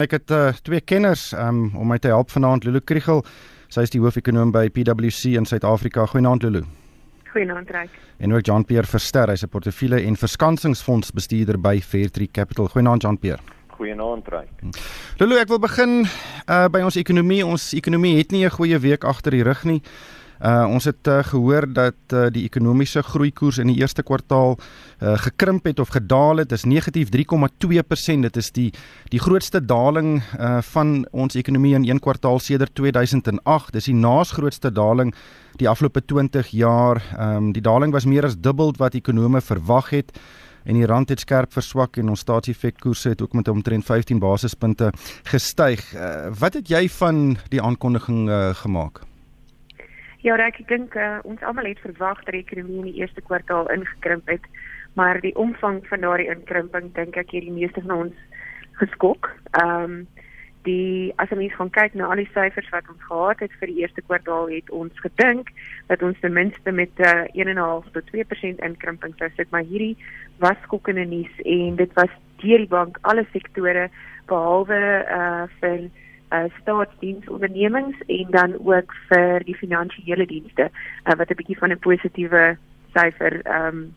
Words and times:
Ek 0.00 0.14
het 0.16 0.30
uh, 0.32 0.48
twee 0.64 0.80
kenners 0.80 1.34
um, 1.36 1.66
om 1.76 1.90
my 1.92 1.98
te 2.00 2.08
help 2.08 2.30
vanaand 2.32 2.64
Lulu 2.64 2.80
Kriegel. 2.80 3.18
Sy 3.68 3.82
is 3.84 3.90
die 3.92 4.00
hoofekonoom 4.00 4.48
by 4.54 4.70
PwC 4.72 5.34
in 5.36 5.44
Suid-Afrika. 5.44 6.06
Goeienaand 6.08 6.46
Lulu. 6.46 6.62
Goeienaand 7.34 7.68
Ryk. 7.70 7.98
En 8.24 8.32
ook 8.32 8.46
Jean-Pierre 8.48 8.88
Verster, 8.88 9.28
hy's 9.28 9.44
'n 9.44 9.52
portefeulje 9.52 10.00
en 10.00 10.16
verskansingsfonds 10.16 11.12
bestuurder 11.12 11.60
by 11.60 11.80
Fairtree 11.80 12.30
Capital. 12.32 12.68
Goeienaand 12.72 13.02
Jean-Pierre. 13.02 13.42
Goeienaand 13.76 14.28
Ryk. 14.28 14.72
Lulu, 15.18 15.36
ek 15.36 15.48
wil 15.48 15.60
begin 15.60 16.06
uh, 16.48 16.68
by 16.68 16.80
ons 16.80 16.96
ekonomie. 16.96 17.44
Ons 17.46 17.74
ekonomie 17.74 18.16
het 18.16 18.30
nie 18.30 18.46
'n 18.46 18.56
goeie 18.56 18.78
week 18.78 19.04
agter 19.04 19.30
die 19.30 19.44
rug 19.44 19.64
nie. 19.64 19.82
Uh 20.40 20.64
ons 20.72 20.84
het 20.84 21.08
uh, 21.08 21.18
gehoor 21.24 21.66
dat 21.72 22.14
uh, 22.14 22.26
die 22.32 22.46
ekonomiese 22.48 23.02
groeikoers 23.02 23.58
in 23.60 23.68
die 23.68 23.76
eerste 23.82 24.02
kwartaal 24.02 24.56
uh, 24.56 25.18
gekrimp 25.20 25.64
het 25.68 25.80
of 25.80 25.92
gedaal 25.92 26.40
het. 26.40 26.48
Dit 26.48 26.58
is 26.58 26.64
negatief 26.64 27.08
3,2%. 27.12 28.24
Dit 28.24 28.36
is 28.36 28.50
die 28.56 28.70
die 29.12 29.20
grootste 29.20 29.60
daling 29.60 30.22
uh 30.38 30.58
van 30.72 31.06
ons 31.10 31.34
ekonomie 31.34 31.74
in 31.74 31.88
een 31.88 32.00
kwartaal 32.00 32.38
sedert 32.38 32.74
2008. 32.74 33.72
Dis 33.72 33.84
die 33.84 33.94
naas 33.94 34.32
grootste 34.32 34.72
daling 34.72 35.14
die 35.60 35.68
afgelope 35.68 36.04
20 36.04 36.48
jaar. 36.56 37.02
Ehm 37.18 37.36
um, 37.36 37.52
die 37.52 37.62
daling 37.62 37.92
was 37.92 38.04
meer 38.04 38.24
as 38.24 38.38
dubbel 38.38 38.72
wat 38.78 38.94
ekonome 38.94 39.40
verwag 39.40 39.90
het 39.90 40.12
en 40.64 40.74
die 40.74 40.86
rand 40.86 41.08
het 41.08 41.20
skerp 41.20 41.52
verswak 41.52 41.96
en 42.00 42.08
ons 42.12 42.20
staatsefekkoerse 42.20 43.14
het 43.14 43.22
ook 43.22 43.32
met 43.32 43.48
omtrent 43.48 43.84
15 43.84 44.18
basispunte 44.18 44.92
gestyg. 45.32 45.84
Uh, 45.94 46.32
wat 46.38 46.54
het 46.54 46.68
jy 46.68 46.88
van 47.00 47.36
die 47.48 47.62
aankondiging 47.62 48.28
uh, 48.28 48.50
gemaak? 48.54 49.09
Ja, 50.20 50.34
ek 50.36 50.58
dink 50.68 50.92
uh, 51.00 51.18
ons 51.24 51.40
almal 51.48 51.70
het 51.70 51.78
verwag 51.80 52.18
dat 52.26 52.34
die 52.36 52.42
ekonomie 52.42 52.82
in 52.82 52.88
die 52.90 52.98
eerste 53.00 53.22
kwartaal 53.24 53.70
ingekrimp 53.72 54.28
het, 54.28 54.44
maar 54.98 55.16
die 55.24 55.32
omvang 55.32 55.80
van 55.88 56.02
daardie 56.04 56.28
inkrimping 56.28 56.90
dink 56.92 57.16
ek 57.16 57.32
het 57.32 57.46
die 57.46 57.54
meeste 57.54 57.80
van 57.86 57.94
ons 58.04 58.18
geskok. 58.82 59.30
Ehm 59.62 59.84
um, 59.84 60.02
die 60.68 61.08
as 61.16 61.30
ons 61.32 61.54
gaan 61.56 61.70
kyk 61.72 61.94
na 61.96 62.10
al 62.12 62.20
die 62.20 62.28
syfers 62.34 62.66
wat 62.68 62.88
ons 62.92 63.04
gehad 63.08 63.40
het 63.40 63.52
vir 63.62 63.70
die 63.70 63.78
eerste 63.80 64.02
kwartaal 64.04 64.50
het 64.50 64.68
ons 64.76 64.98
gedink 65.00 65.48
dat 65.88 66.02
ons 66.04 66.18
ten 66.20 66.34
minste 66.36 66.74
met 66.76 67.00
uh, 67.00 67.24
1.5 67.32 67.88
tot 67.94 68.10
2% 68.12 68.60
inkrimping 68.68 69.14
sou 69.16 69.30
sit, 69.38 69.48
maar 69.56 69.64
hierdie 69.64 69.96
was 70.44 70.60
skokkende 70.66 71.06
nuus 71.08 71.32
en 71.48 71.80
dit 71.80 71.96
was 71.96 72.12
deur 72.44 72.60
die 72.60 72.68
bank 72.68 73.00
alle 73.08 73.24
sektore 73.32 73.88
behalwe 74.28 74.82
uh 75.08 75.48
vir 75.64 75.88
uh, 76.30 76.44
staatsdiensondernemings 76.60 77.96
en 78.06 78.26
dan 78.30 78.54
ook 78.58 78.94
vir 79.08 79.44
die 79.44 79.56
finansiële 79.56 80.26
dienste 80.26 80.70
uh, 80.70 81.14
wat 81.16 81.30
'n 81.30 81.40
bietjie 81.40 81.58
van 81.58 81.72
'n 81.72 81.78
positiewe 81.78 82.56
syfer 82.94 83.40
ehm 83.42 83.66
um, 83.66 83.94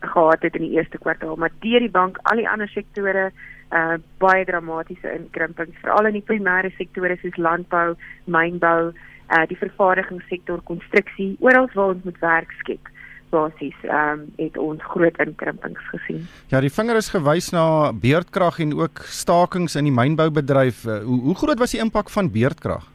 gehad 0.00 0.42
het 0.42 0.54
in 0.54 0.62
die 0.62 0.76
eerste 0.76 0.98
kwartaal. 0.98 1.36
Maar 1.36 1.50
deur 1.60 1.80
die 1.80 1.90
bank 1.90 2.18
al 2.22 2.36
die 2.36 2.48
ander 2.48 2.68
sektore 2.68 3.30
uh 3.70 3.94
baie 4.18 4.44
dramatiese 4.44 5.12
inkrimpings 5.12 5.78
veral 5.80 6.06
in 6.06 6.12
die 6.12 6.28
primêre 6.28 6.70
sektore 6.76 7.16
soos 7.16 7.36
landbou, 7.36 7.94
mynbou, 8.24 8.92
uh 9.36 9.46
die 9.46 9.56
vervaardigingssektor, 9.56 10.62
konstruksie, 10.62 11.36
oral 11.40 11.68
waar 11.74 11.94
ons 11.94 12.04
moet 12.04 12.18
werk 12.18 12.52
skep 12.60 12.88
basies 13.36 13.78
ehm 13.84 14.24
um, 14.24 14.26
het 14.40 14.56
ons 14.56 14.82
groot 14.94 15.22
inkrimpings 15.26 15.86
gesien. 15.92 16.26
Ja, 16.52 16.60
die 16.64 16.72
vinger 16.72 16.96
is 16.96 17.12
gewys 17.14 17.52
na 17.54 17.92
beerdkrag 17.92 18.60
en 18.64 18.74
ook 18.80 19.04
stakings 19.20 19.76
in 19.76 19.90
die 19.90 19.96
mynboubedryf. 20.00 20.84
Uh, 20.84 21.00
hoe 21.04 21.20
hoe 21.30 21.40
groot 21.44 21.58
was 21.62 21.76
die 21.76 21.82
impak 21.84 22.10
van 22.10 22.32
beerdkrag? 22.32 22.86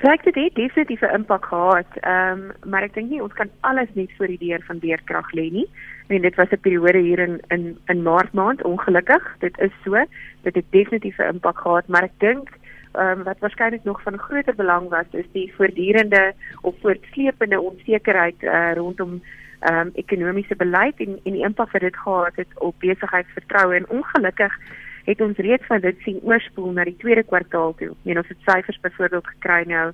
Ek 0.00 0.22
dink 0.24 0.34
dit 0.34 0.44
het 0.44 0.54
definitief 0.56 1.02
'n 1.04 1.14
impak 1.14 1.44
gehad. 1.44 1.90
Ehm 2.00 2.38
um, 2.40 2.70
maar 2.70 2.82
ek 2.82 2.94
dink 2.94 3.10
nie 3.10 3.22
ons 3.22 3.32
kan 3.32 3.50
alles 3.60 3.88
net 3.92 4.08
voor 4.16 4.26
die 4.26 4.38
deur 4.38 4.62
van 4.66 4.78
beerdkrag 4.78 5.32
lê 5.32 5.50
nie. 5.52 5.68
Meen 6.08 6.22
dit 6.22 6.36
was 6.36 6.48
'n 6.50 6.60
periode 6.60 6.98
hier 6.98 7.18
in 7.18 7.40
in 7.48 7.78
in 7.86 8.02
Maart 8.02 8.32
maand 8.32 8.62
ongelukkig. 8.62 9.36
Dit 9.38 9.58
is 9.58 9.72
so. 9.84 10.04
Dit 10.42 10.54
het 10.54 10.64
definitief 10.70 11.18
'n 11.18 11.34
impak 11.34 11.58
gehad, 11.58 11.88
maar 11.88 12.02
ek 12.02 12.16
dink 12.18 12.48
um, 12.94 13.22
wat 13.22 13.38
waarskynlik 13.38 13.84
nog 13.84 14.02
van 14.02 14.18
groter 14.18 14.54
belang 14.54 14.88
was 14.88 15.06
is 15.10 15.26
die 15.32 15.52
voortdurende 15.56 16.32
of 16.60 16.74
voortsleepende 16.80 17.60
onsekerheid 17.60 18.42
uh, 18.42 18.72
rondom 18.74 19.22
um, 19.70 19.90
ekonomiese 19.94 20.56
beleid 20.56 21.00
en 21.00 21.18
en 21.24 21.32
die 21.32 21.44
impak 21.44 21.70
wat 21.70 21.80
dit 21.80 21.96
gehad 21.96 22.36
het 22.36 22.58
op 22.58 22.74
besigheidsvertroue 22.78 23.76
en 23.76 23.88
ongelukkig 23.88 24.58
het 25.04 25.20
ons 25.20 25.36
reeds 25.36 25.66
van 25.66 25.80
dit 25.80 25.96
sien 26.04 26.20
oorspoel 26.22 26.72
na 26.72 26.84
die 26.84 26.96
tweede 27.00 27.22
kwartaal 27.26 27.72
toe. 27.78 27.90
Ek 27.90 28.08
meen 28.08 28.20
ons 28.20 28.28
het 28.28 28.42
syfers 28.46 28.80
byvoorbeeld 28.84 29.26
gekry 29.26 29.62
nou 29.66 29.86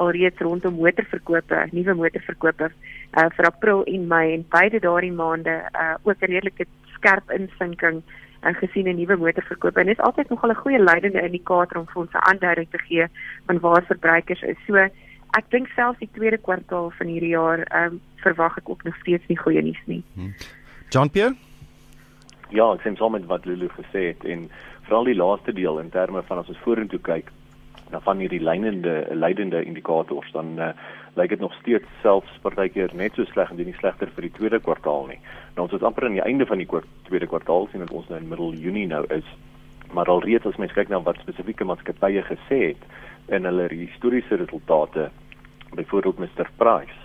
alreeds 0.00 0.40
rondom 0.42 0.78
motorverkope, 0.80 1.60
nuwe 1.76 1.94
motorverkope 1.94 2.70
uh, 2.70 3.28
vir 3.36 3.46
April 3.50 3.84
en 3.84 4.06
Mei 4.10 4.32
en 4.34 4.46
beide 4.50 4.80
daardie 4.80 5.12
maande 5.12 5.54
uh, 5.70 5.94
ook 6.02 6.22
'n 6.22 6.32
redelike 6.32 6.66
skerp 6.96 7.30
insinking 7.30 8.02
en 8.44 8.54
gesien 8.54 8.88
'n 8.88 8.96
nuwe 8.96 9.16
motorverkoop 9.16 9.76
en 9.76 9.86
dit 9.86 9.98
is 9.98 10.04
altyd 10.04 10.28
nogal 10.30 10.50
'n 10.50 10.62
goeie 10.62 10.78
leidende 10.78 11.22
indikator 11.22 11.78
om 11.78 11.86
vir 11.86 12.02
ons 12.02 12.12
'n 12.12 12.26
aanduiding 12.30 12.68
te 12.70 12.78
gee 12.78 13.06
van 13.46 13.60
waar 13.60 13.84
verbruikers 13.84 14.42
is. 14.42 14.56
So 14.66 14.76
ek 15.38 15.50
dink 15.50 15.68
selfs 15.68 15.98
die 15.98 16.10
tweede 16.12 16.38
kwartaal 16.38 16.90
van 16.90 17.06
hierdie 17.06 17.34
jaar 17.34 17.58
ehm 17.58 17.92
um, 17.92 18.00
verwag 18.16 18.58
ek 18.58 18.68
ook 18.68 18.84
nog 18.84 18.96
steeds 18.96 19.26
nie 19.26 19.38
goeie 19.38 19.62
nuus 19.62 19.82
nie. 19.84 20.02
Hmm. 20.14 20.34
John 20.88 21.10
Pierre? 21.10 21.34
Ja, 22.50 22.72
ek 22.72 22.80
sien 22.80 22.96
sommer 22.96 23.26
wat 23.26 23.44
Lulu 23.44 23.68
gesê 23.68 24.06
het 24.12 24.24
en 24.24 24.50
veral 24.82 25.04
die 25.04 25.16
laaste 25.16 25.52
deel 25.52 25.78
in 25.78 25.90
terme 25.90 26.22
van 26.22 26.38
as 26.38 26.48
ons 26.48 26.58
vorentoe 26.58 27.00
kyk 27.00 27.32
na 27.90 28.00
van 28.00 28.18
hierdie 28.18 28.40
leidende 28.40 29.06
leidende 29.10 29.64
indikators 29.64 30.32
dan 30.32 30.58
uh, 30.58 30.72
lyk 31.14 31.28
dit 31.28 31.40
nog 31.40 31.54
steeds 31.54 31.86
selfs 32.02 32.38
partykeer 32.42 32.90
net 32.94 33.14
so 33.14 33.24
sleg 33.30 33.50
en 33.50 33.56
nie 33.56 33.76
slegter 33.78 34.10
vir 34.16 34.26
die 34.26 34.34
tweede 34.34 34.60
kwartaal 34.60 35.06
nie. 35.06 35.20
Nou 35.54 35.66
ons 35.66 35.76
is 35.76 35.86
amper 35.86 36.08
aan 36.08 36.18
die 36.18 36.24
einde 36.24 36.46
van 36.46 36.58
die 36.58 36.66
kwart, 36.66 36.88
tweede 37.08 37.28
kwartaal 37.30 37.68
sien 37.70 37.84
dat 37.84 37.92
ons 37.94 38.08
nou 38.10 38.18
in 38.20 38.28
middel 38.28 38.54
Junie 38.58 38.86
nou 38.90 39.04
is. 39.14 39.28
Maar 39.94 40.10
alreeds 40.10 40.46
as 40.46 40.58
mens 40.58 40.74
kyk 40.74 40.90
na 40.90 41.00
wat 41.06 41.20
spesifieke 41.22 41.64
maatskappye 41.64 42.24
gesê 42.26 42.60
het 42.72 42.86
in 43.34 43.46
hulle 43.46 43.68
historiese 43.70 44.36
resultate, 44.40 45.08
byvoorbeeld 45.74 46.18
Mr 46.18 46.50
Price, 46.58 46.98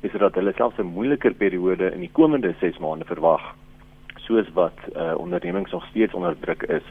is 0.00 0.12
dit 0.12 0.20
dat 0.22 0.38
hulle 0.38 0.54
selfs 0.54 0.78
'n 0.78 0.94
moeiliker 0.94 1.34
periode 1.34 1.90
in 1.92 2.00
die 2.00 2.12
komende 2.12 2.54
6 2.60 2.78
maande 2.78 3.04
verwag, 3.04 3.54
soos 4.26 4.48
wat 4.54 4.78
uh, 4.94 5.14
ondernemings 5.18 5.70
nog 5.70 5.86
steeds 5.86 6.14
onder 6.14 6.38
druk 6.40 6.62
is 6.62 6.86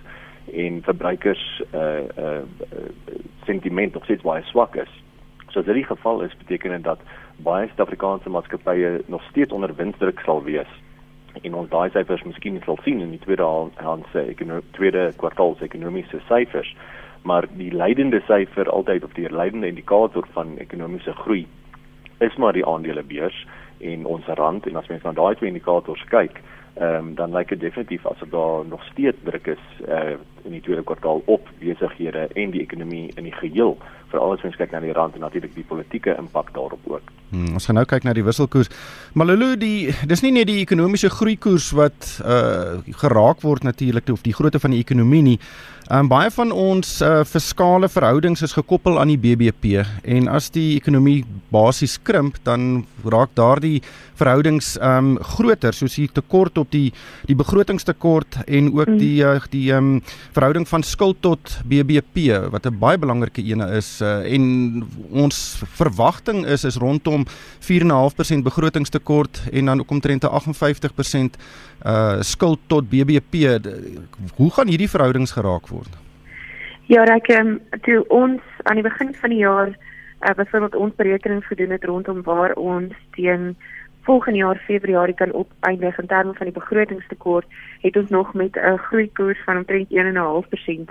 en 0.54 0.84
verbruikers 0.84 1.64
uh 1.74 2.04
uh 2.18 2.44
sentiment 3.46 3.94
nog 3.94 4.04
steeds 4.04 4.22
baie 4.22 4.44
swak 4.44 4.76
is. 4.76 5.05
So 5.56 5.62
as 5.62 5.70
dit 5.70 5.78
die 5.80 5.86
geval 5.88 6.22
is, 6.22 6.34
beteken 6.36 6.72
dit 6.72 6.84
dat 6.84 7.00
baie 7.48 7.68
Suid-Afrikaanse 7.70 8.30
maatskappye 8.30 8.90
nog 9.08 9.22
steeds 9.30 9.54
onder 9.56 9.72
winstdruk 9.76 10.20
sal 10.20 10.44
wees. 10.44 10.72
En 11.48 11.56
ons 11.56 11.70
daai 11.72 11.88
syfers 11.94 12.26
miskien 12.28 12.60
sal 12.66 12.76
sien 12.84 13.00
in 13.00 13.14
die 13.14 13.22
tweede 13.24 13.48
hand 13.80 14.10
se 14.12 14.26
tweede 14.76 15.06
kwartaal 15.16 15.56
se 15.56 15.64
ekonomiese 15.64 16.20
syfers. 16.28 16.74
Maar 17.24 17.48
die 17.56 17.72
leidende 17.72 18.20
syfer 18.28 18.70
altyd 18.70 19.08
of 19.08 19.16
die 19.16 19.32
leidende 19.32 19.72
indikator 19.72 20.28
van 20.36 20.58
ekonomiese 20.58 21.16
groei 21.24 21.48
is 22.20 22.36
maar 22.36 22.54
die 22.54 22.68
aandelebeurs 22.68 23.48
en 23.80 24.06
ons 24.06 24.28
rand. 24.28 24.68
En 24.68 24.76
as 24.76 24.92
mens 24.92 25.08
na 25.08 25.16
daai 25.16 25.36
twee 25.40 25.54
indikators 25.56 26.04
kyk 26.12 26.44
ehm 26.76 26.96
um, 26.96 27.16
dan 27.16 27.32
lyk 27.32 27.56
dit 27.56 27.64
definitief 27.64 28.04
asof 28.12 28.30
daar 28.30 28.66
nog 28.68 28.84
steeds 28.92 29.24
druk 29.24 29.48
is 29.48 29.64
uh, 29.88 30.20
in 30.46 30.56
die 30.56 30.62
tweede 30.62 30.84
kwartaal 30.84 31.22
op 31.26 31.50
besighede 31.60 32.28
en 32.36 32.52
die 32.52 32.62
ekonomie 32.62 33.12
in 33.16 33.28
die 33.28 33.36
geheel 33.36 33.78
veral 34.16 34.36
as 34.36 34.46
ons 34.48 34.58
kyk 34.60 34.74
na 34.74 34.82
die 34.84 34.94
rand 34.96 35.18
en 35.18 35.26
natuurlik 35.26 35.56
die 35.58 35.68
politieke 35.68 36.16
impak 36.20 36.54
daarop 36.56 36.82
ook. 36.90 37.14
Hmm, 37.34 37.56
ons 37.58 37.68
gaan 37.68 37.80
nou 37.80 37.86
kyk 37.90 38.06
na 38.06 38.14
die 38.16 38.24
wisselkoers. 38.26 38.70
Maar 39.18 39.32
Lulu, 39.32 39.56
die 39.60 39.94
dis 40.08 40.22
nie 40.24 40.34
net 40.36 40.50
die 40.50 40.62
ekonomiese 40.62 41.12
groeikoers 41.14 41.72
wat 41.78 42.12
uh 42.24 42.82
geraak 43.02 43.42
word 43.44 43.66
natuurlik 43.66 44.10
of 44.14 44.24
die 44.26 44.36
grootte 44.36 44.62
van 44.62 44.76
die 44.76 44.84
ekonomie 44.84 45.24
nie. 45.26 45.40
Um 45.94 46.08
baie 46.10 46.32
van 46.34 46.54
ons 46.54 47.00
uh 47.06 47.24
fiskale 47.28 47.90
verhoudings 47.92 48.42
is 48.46 48.56
gekoppel 48.58 49.00
aan 49.02 49.12
die 49.14 49.20
BBP 49.22 49.84
en 50.16 50.30
as 50.32 50.52
die 50.54 50.78
ekonomie 50.80 51.24
basies 51.54 51.98
krimp, 52.02 52.40
dan 52.46 52.86
raak 53.06 53.34
daardie 53.38 53.82
verhoudings 54.18 54.76
um 54.82 55.16
groter 55.36 55.76
soos 55.76 55.98
die 56.00 56.08
tekort 56.14 56.58
op 56.62 56.72
die 56.74 56.88
die 57.30 57.38
begrotingstekort 57.38 58.44
en 58.46 58.72
ook 58.74 58.96
hmm. 58.96 59.02
die 59.02 59.18
uh, 59.26 59.38
die 59.52 59.68
um 59.76 60.00
verhouding 60.36 60.68
van 60.68 60.84
skuld 60.84 61.22
tot 61.24 61.60
BBP 61.66 62.36
wat 62.52 62.66
'n 62.68 62.80
baie 62.80 62.98
belangrike 62.98 63.42
ene 63.42 63.68
is 63.78 64.02
uh, 64.02 64.34
en 64.34 64.84
ons 65.10 65.64
verwagting 65.80 66.46
is 66.46 66.64
is 66.64 66.78
rondom 66.78 67.26
4.5% 67.64 68.44
begrotingstekort 68.44 69.42
en 69.52 69.66
dan 69.66 69.80
ook 69.80 69.92
omtrent 69.92 70.26
58% 70.26 71.40
uh 71.86 72.22
skuld 72.22 72.60
tot 72.68 72.90
BBP. 72.90 73.34
Hoe 74.36 74.52
gaan 74.52 74.68
hierdie 74.68 74.90
verhoudings 74.90 75.32
geraak 75.32 75.68
word? 75.68 75.94
Ja, 76.86 77.04
ek 77.04 77.30
um, 77.34 77.60
toe 77.82 78.04
ons 78.08 78.42
aan 78.64 78.78
die 78.78 78.86
begin 78.86 79.14
van 79.14 79.30
die 79.30 79.42
jaar 79.42 79.72
uh, 80.22 80.34
byvoorbeeld 80.36 80.76
ons 80.76 80.96
berekenings 80.96 81.48
gedoen 81.48 81.70
het 81.70 81.84
rondom 81.84 82.22
waar 82.24 82.54
ons 82.54 82.94
teen 83.12 83.56
volgende 84.06 84.38
jaar 84.38 84.58
Februarie 84.66 85.16
kan 85.16 85.34
opeindig 85.34 85.98
in 86.00 86.08
terme 86.08 86.34
van 86.34 86.46
die 86.46 86.60
begrotingstekort, 86.60 87.46
het 87.82 87.98
ons 87.98 88.10
nog 88.10 88.34
met 88.34 88.56
'n 88.56 88.78
groeikoers 88.78 89.44
van 89.44 89.58
omtrent 89.58 89.92
1.5% 89.92 90.90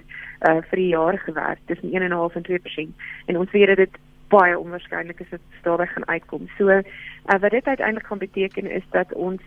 uh 0.48 0.60
vir 0.68 0.78
die 0.78 0.88
jaar 0.88 1.18
gewerk, 1.18 1.58
tussen 1.64 1.90
1.5 1.90 2.34
en 2.34 2.42
2%. 2.42 2.90
En 3.26 3.38
ons 3.38 3.50
weet 3.50 3.76
dit 3.76 3.94
baie 4.28 4.58
onwaarskynlik 4.58 5.20
is 5.20 5.30
dit 5.30 5.40
stadig 5.60 5.92
gaan 5.92 6.08
uitkom. 6.08 6.48
So 6.58 6.68
uh, 6.68 6.82
wat 7.40 7.50
dit 7.50 7.66
uiteindelik 7.66 8.06
gaan 8.06 8.18
beteken 8.18 8.70
is 8.70 8.82
dat 8.90 9.12
ons 9.12 9.42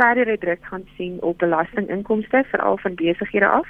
verdere 0.00 0.38
druk 0.38 0.64
gaan 0.64 0.86
sien 0.96 1.22
op 1.22 1.38
belastinginkomste 1.38 2.44
veral 2.50 2.78
van 2.78 2.94
besighede 2.94 3.48
af. 3.48 3.68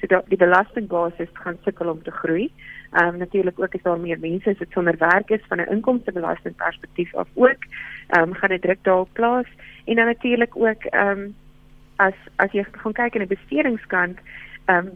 So 0.00 0.06
dat 0.06 0.24
die 0.28 0.38
belastingbasis 0.38 1.28
gaan 1.32 1.58
sukkel 1.64 1.90
om 1.90 2.02
te 2.02 2.10
groei. 2.10 2.52
Ehm 2.92 3.14
um, 3.14 3.16
natuurlik 3.16 3.60
ook 3.60 3.74
as 3.74 3.82
daar 3.82 4.00
meer 4.00 4.18
mense 4.20 4.54
sit 4.58 4.70
sonder 4.70 4.96
werk 4.98 5.30
is 5.30 5.44
van 5.48 5.60
'n 5.60 5.70
inkomstebelastingperspektief 5.70 7.14
af 7.14 7.28
ook, 7.34 7.62
ehm 8.12 8.28
um, 8.28 8.34
gaan 8.34 8.54
dit 8.54 8.62
druk 8.62 8.82
daarop 8.82 9.08
plaas 9.12 9.48
en 9.84 9.96
dan 9.96 10.06
natuurlik 10.06 10.56
ook 10.56 10.84
ehm 10.84 11.08
um, 11.08 11.34
as 11.96 12.18
as 12.36 12.52
jy 12.52 12.64
gaan 12.70 12.92
kyk 12.92 13.14
aan 13.14 13.26
die 13.26 13.36
besteringskant, 13.36 14.18
ehm 14.66 14.86
um, 14.86 14.92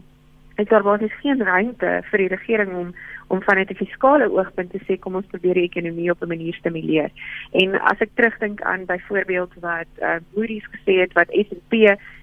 is 0.57 0.67
daar 0.67 0.83
basies 0.83 1.13
geen 1.21 1.43
ruimte 1.43 1.89
vir 2.09 2.23
die 2.23 2.33
regering 2.33 2.73
om 2.75 2.93
om 3.27 3.41
vanuit 3.43 3.69
'n 3.69 3.75
fiskale 3.83 4.31
oogpunt 4.31 4.71
te 4.71 4.79
sê 4.87 4.99
kom 4.99 5.15
ons 5.15 5.25
probeer 5.33 5.53
die 5.53 5.69
ekonomie 5.69 6.11
op 6.11 6.21
'n 6.21 6.27
manier 6.27 6.53
stimuleer. 6.53 7.11
En 7.51 7.81
as 7.81 7.99
ek 7.99 8.09
terugdink 8.13 8.61
aan 8.61 8.85
byvoorbeeld 8.85 9.53
wat 9.59 9.91
uh, 10.01 10.15
Moody's 10.35 10.67
gesê 10.71 10.93
het, 10.99 11.13
wat 11.13 11.29
S&P 11.29 11.73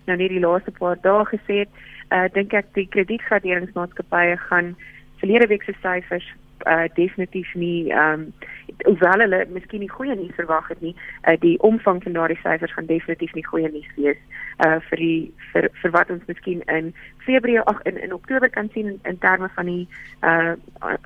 nou 0.06 0.16
net 0.18 0.28
die 0.28 0.40
laaste 0.40 0.70
paar 0.70 0.96
dae 1.00 1.24
gesê 1.24 1.54
het, 1.62 1.68
uh, 2.10 2.28
dink 2.32 2.52
ek 2.52 2.66
die 2.74 2.88
kredietgraderingsmaatskappye 2.88 4.36
gaan 4.36 4.76
verlede 5.16 5.46
week 5.46 5.62
se 5.62 5.74
syfers 5.82 6.34
uh, 6.66 6.88
definitief 6.94 7.54
nie 7.54 7.90
ehm 7.92 8.20
um, 8.20 8.32
hoewel 8.84 9.20
hulle 9.20 9.46
miskien 9.54 9.80
nie 9.80 9.90
goeie 9.90 10.14
nuus 10.14 10.34
verwag 10.34 10.68
het 10.68 10.80
nie, 10.80 10.94
uh, 11.28 11.36
die 11.40 11.58
omvang 11.62 12.02
van 12.02 12.16
daardie 12.16 12.40
syfers 12.42 12.72
gaan 12.72 12.86
definitief 12.90 13.34
nie 13.34 13.46
goeie 13.46 13.70
nuus 13.70 13.90
wees 13.96 14.20
uh 14.62 14.78
vir 14.90 14.98
die 14.98 15.32
vir 15.52 15.70
vir 15.82 15.90
wat 15.90 16.10
ons 16.10 16.22
miskien 16.26 16.62
in 16.70 16.92
Februarie 17.24 17.64
ag 17.66 17.80
in 17.84 17.96
in 17.98 18.12
Oktober 18.12 18.50
kan 18.50 18.68
sien 18.74 18.86
in, 18.86 18.98
in 19.04 19.18
terme 19.18 19.48
van 19.54 19.66
die 19.66 19.88
uh 20.22 20.54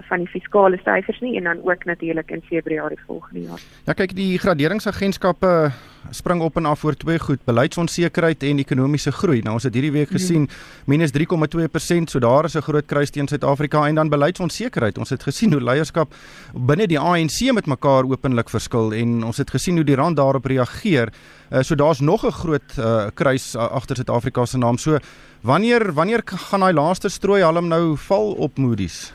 van 0.09 0.25
die 0.25 0.31
fiskale 0.33 0.81
syfers 0.85 1.21
nie 1.21 1.37
en 1.37 1.45
dan 1.45 1.63
ook 1.65 1.85
natuurlik 1.85 2.31
in 2.31 2.43
Februarie 2.43 3.01
volgende 3.07 3.49
jaar. 3.49 3.63
Ja 3.87 3.93
kyk 3.93 4.17
die 4.17 4.39
graderingsagentskappe 4.39 5.71
spring 6.11 6.41
op 6.41 6.57
en 6.57 6.67
af 6.67 6.85
oor 6.85 6.97
twee 6.97 7.19
goed, 7.19 7.41
beleidsonsekerheid 7.45 8.43
en 8.43 8.63
ekonomiese 8.63 9.13
groei. 9.13 9.41
Nou 9.45 9.57
ons 9.59 9.67
het 9.67 9.75
hierdie 9.77 9.93
week 9.93 10.13
gesien 10.15 10.47
minus 10.89 11.13
3,2%, 11.13 12.13
so 12.13 12.19
daar 12.19 12.45
is 12.45 12.57
'n 12.57 12.63
groot 12.63 12.87
kruis 12.87 13.11
teen 13.11 13.29
Suid-Afrika 13.29 13.87
en 13.87 13.95
dan 13.95 14.09
beleidsonsekerheid. 14.09 14.99
Ons 14.99 15.11
het 15.11 15.23
gesien 15.23 15.53
hoe 15.53 15.61
leierskap 15.61 16.15
binne 16.55 16.87
die 16.87 16.99
ANC 16.99 17.53
met 17.53 17.67
mekaar 17.67 18.05
openlik 18.05 18.49
verskil 18.49 18.93
en 18.93 19.25
ons 19.25 19.37
het 19.37 19.51
gesien 19.51 19.77
hoe 19.77 19.85
die 19.85 19.97
rand 19.97 20.17
daarop 20.17 20.45
reageer. 20.45 21.13
Uh, 21.51 21.61
so 21.61 21.75
daar's 21.75 22.01
nog 22.01 22.25
'n 22.25 22.31
groot 22.31 22.77
uh, 22.79 23.07
kruis 23.15 23.55
uh, 23.55 23.71
agter 23.71 23.97
Suid-Afrika 23.97 24.45
se 24.47 24.59
naam. 24.59 24.77
So 24.77 24.99
wanneer 25.41 25.93
wanneer 25.93 26.21
gaan 26.25 26.61
daai 26.61 26.73
laaste 26.73 27.09
strooi 27.09 27.43
halm 27.43 27.69
nou 27.69 27.97
val 27.97 28.33
op 28.33 28.59
Moody's? 28.59 29.13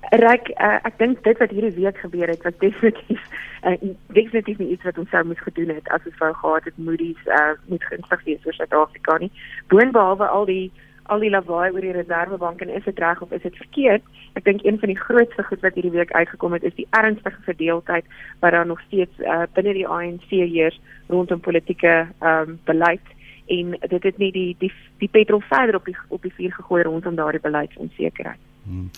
Ryk, 0.00 0.48
uh, 0.48 0.78
ek 0.82 0.98
dink 0.98 1.24
dit 1.24 1.38
wat 1.38 1.50
hierdie 1.50 1.74
week 1.74 1.98
gebeur 1.98 2.28
het 2.28 2.42
was 2.42 2.56
definitief 2.58 3.20
uh, 3.62 3.76
definitief 4.06 4.58
nie 4.58 4.70
iets 4.74 4.82
wat 4.82 4.98
ons 4.98 5.10
sou 5.10 5.24
moes 5.24 5.40
gedoen 5.40 5.68
het 5.68 5.88
as 5.88 6.04
ons 6.06 6.18
wou 6.18 6.32
gehad 6.34 6.64
het 6.64 6.76
Moody's 6.76 7.26
uh, 7.26 7.52
moet 7.66 7.84
gunstig 7.84 8.24
wees 8.24 8.42
vir 8.42 8.54
Suid-Afrika 8.54 9.18
nie. 9.18 9.30
Boonbehalwe 9.68 10.26
al 10.26 10.44
die 10.44 10.72
al 11.10 11.22
die 11.22 11.30
lawaai 11.30 11.72
oor 11.72 11.80
die 11.80 11.94
reservebank 11.94 12.60
en 12.60 12.70
is 12.74 12.84
dit 12.84 12.98
reg 12.98 13.22
of 13.22 13.32
is 13.32 13.42
dit 13.42 13.56
verkeerd? 13.56 14.04
Ek 14.38 14.44
dink 14.44 14.62
een 14.64 14.78
van 14.78 14.92
die 14.92 14.98
grootste 14.98 15.44
goed 15.48 15.62
wat 15.64 15.74
hierdie 15.74 15.94
week 15.94 16.12
uitgekom 16.12 16.54
het 16.56 16.64
is 16.68 16.76
die 16.78 16.86
ernstige 16.90 17.42
verdeeldheid 17.46 18.06
wat 18.40 18.54
daar 18.54 18.66
nog 18.66 18.80
steeds 18.86 19.18
uh, 19.18 19.42
binne 19.54 19.74
die 19.76 19.88
ANC 19.88 20.28
heers 20.30 20.78
rondom 21.08 21.40
politieke 21.40 22.06
um, 22.20 22.58
beleid 22.64 23.04
en 23.50 23.74
dit 23.80 24.02
het 24.02 24.18
nie 24.22 24.30
die 24.32 24.48
die 24.60 24.70
die 25.02 25.10
petrol 25.10 25.42
verder 25.50 25.80
op 25.80 25.90
die 25.90 25.96
op 26.08 26.22
die 26.22 26.32
vuur 26.36 26.54
gegooi 26.60 26.82
rondom 26.86 27.18
daardie 27.18 27.42
beleidsonsekerheid. 27.42 28.40
Hmm. 28.64 28.90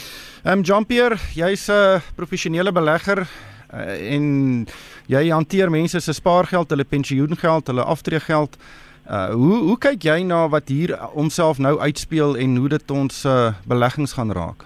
Ehm 0.44 0.58
um, 0.58 0.62
Jean-Pierre, 0.62 1.16
jy's 1.34 1.68
'n 1.68 1.72
uh, 1.72 2.00
professionele 2.14 2.72
belegger 2.72 3.24
uh, 3.24 4.14
en 4.14 4.66
jy 5.06 5.28
hanteer 5.30 5.70
mense 5.70 6.00
se 6.00 6.12
spaargeld, 6.12 6.70
hulle 6.70 6.84
pensioengeld, 6.84 7.66
hulle 7.66 7.82
aftreegeld. 7.82 8.56
Uh 8.56 8.83
hoe 9.08 9.56
hoe 9.68 9.78
kyk 9.78 10.02
jy 10.02 10.22
na 10.22 10.48
wat 10.48 10.68
hier 10.68 10.96
homself 11.12 11.58
nou 11.58 11.78
uitspeel 11.78 12.36
en 12.36 12.56
hoe 12.56 12.68
dit 12.68 12.90
ons 12.90 13.24
uh, 13.24 13.52
beleggings 13.68 14.12
gaan 14.12 14.32
raak? 14.32 14.64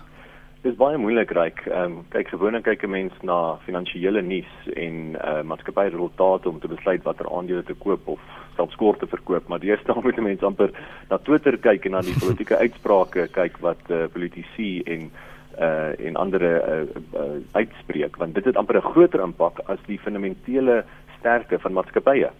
Dit 0.63 0.73
is 0.73 0.79
baie 0.79 0.99
moeilik 0.99 1.31
ryk. 1.31 1.61
Ehm 1.71 1.85
um, 1.85 1.99
kyk 2.11 2.33
gewoonlik 2.33 2.65
kyk 2.67 2.83
'n 2.83 2.91
mens 2.91 3.13
na 3.23 3.57
finansiële 3.67 4.23
nuus 4.23 4.51
en 4.75 5.15
uh 5.15 5.43
maatskappy 5.43 5.87
resultate 5.89 6.49
om 6.49 6.59
te 6.61 6.69
besluit 6.69 7.03
watter 7.03 7.31
aandele 7.31 7.63
te 7.63 7.75
koop 7.75 8.09
of 8.09 8.21
selfs 8.57 8.75
kort 8.77 8.99
te 8.99 9.07
verkoop, 9.07 9.49
maar 9.49 9.63
deesdae 9.63 10.03
moet 10.05 10.19
'n 10.19 10.23
mens 10.23 10.43
amper 10.43 10.71
na 11.11 11.19
Twitter 11.19 11.59
kyk 11.59 11.85
en 11.85 11.91
na 11.91 12.01
die 12.01 12.19
politieke 12.19 12.59
uitsprake 12.65 13.29
kyk 13.33 13.59
wat 13.61 13.83
uh, 13.91 14.07
politici 14.13 14.83
en 14.83 15.11
uh 15.59 16.07
en 16.07 16.17
ander 16.17 16.43
uh, 16.43 16.83
uh 17.15 17.39
uitspreek 17.53 18.17
want 18.17 18.35
dit 18.35 18.45
het 18.45 18.57
amper 18.57 18.77
'n 18.77 18.91
groter 18.91 19.21
impak 19.21 19.61
as 19.67 19.79
die 19.87 19.99
fundamentele 19.99 20.85
sterkte 21.19 21.59
van 21.59 21.73
maatskappye 21.73 22.31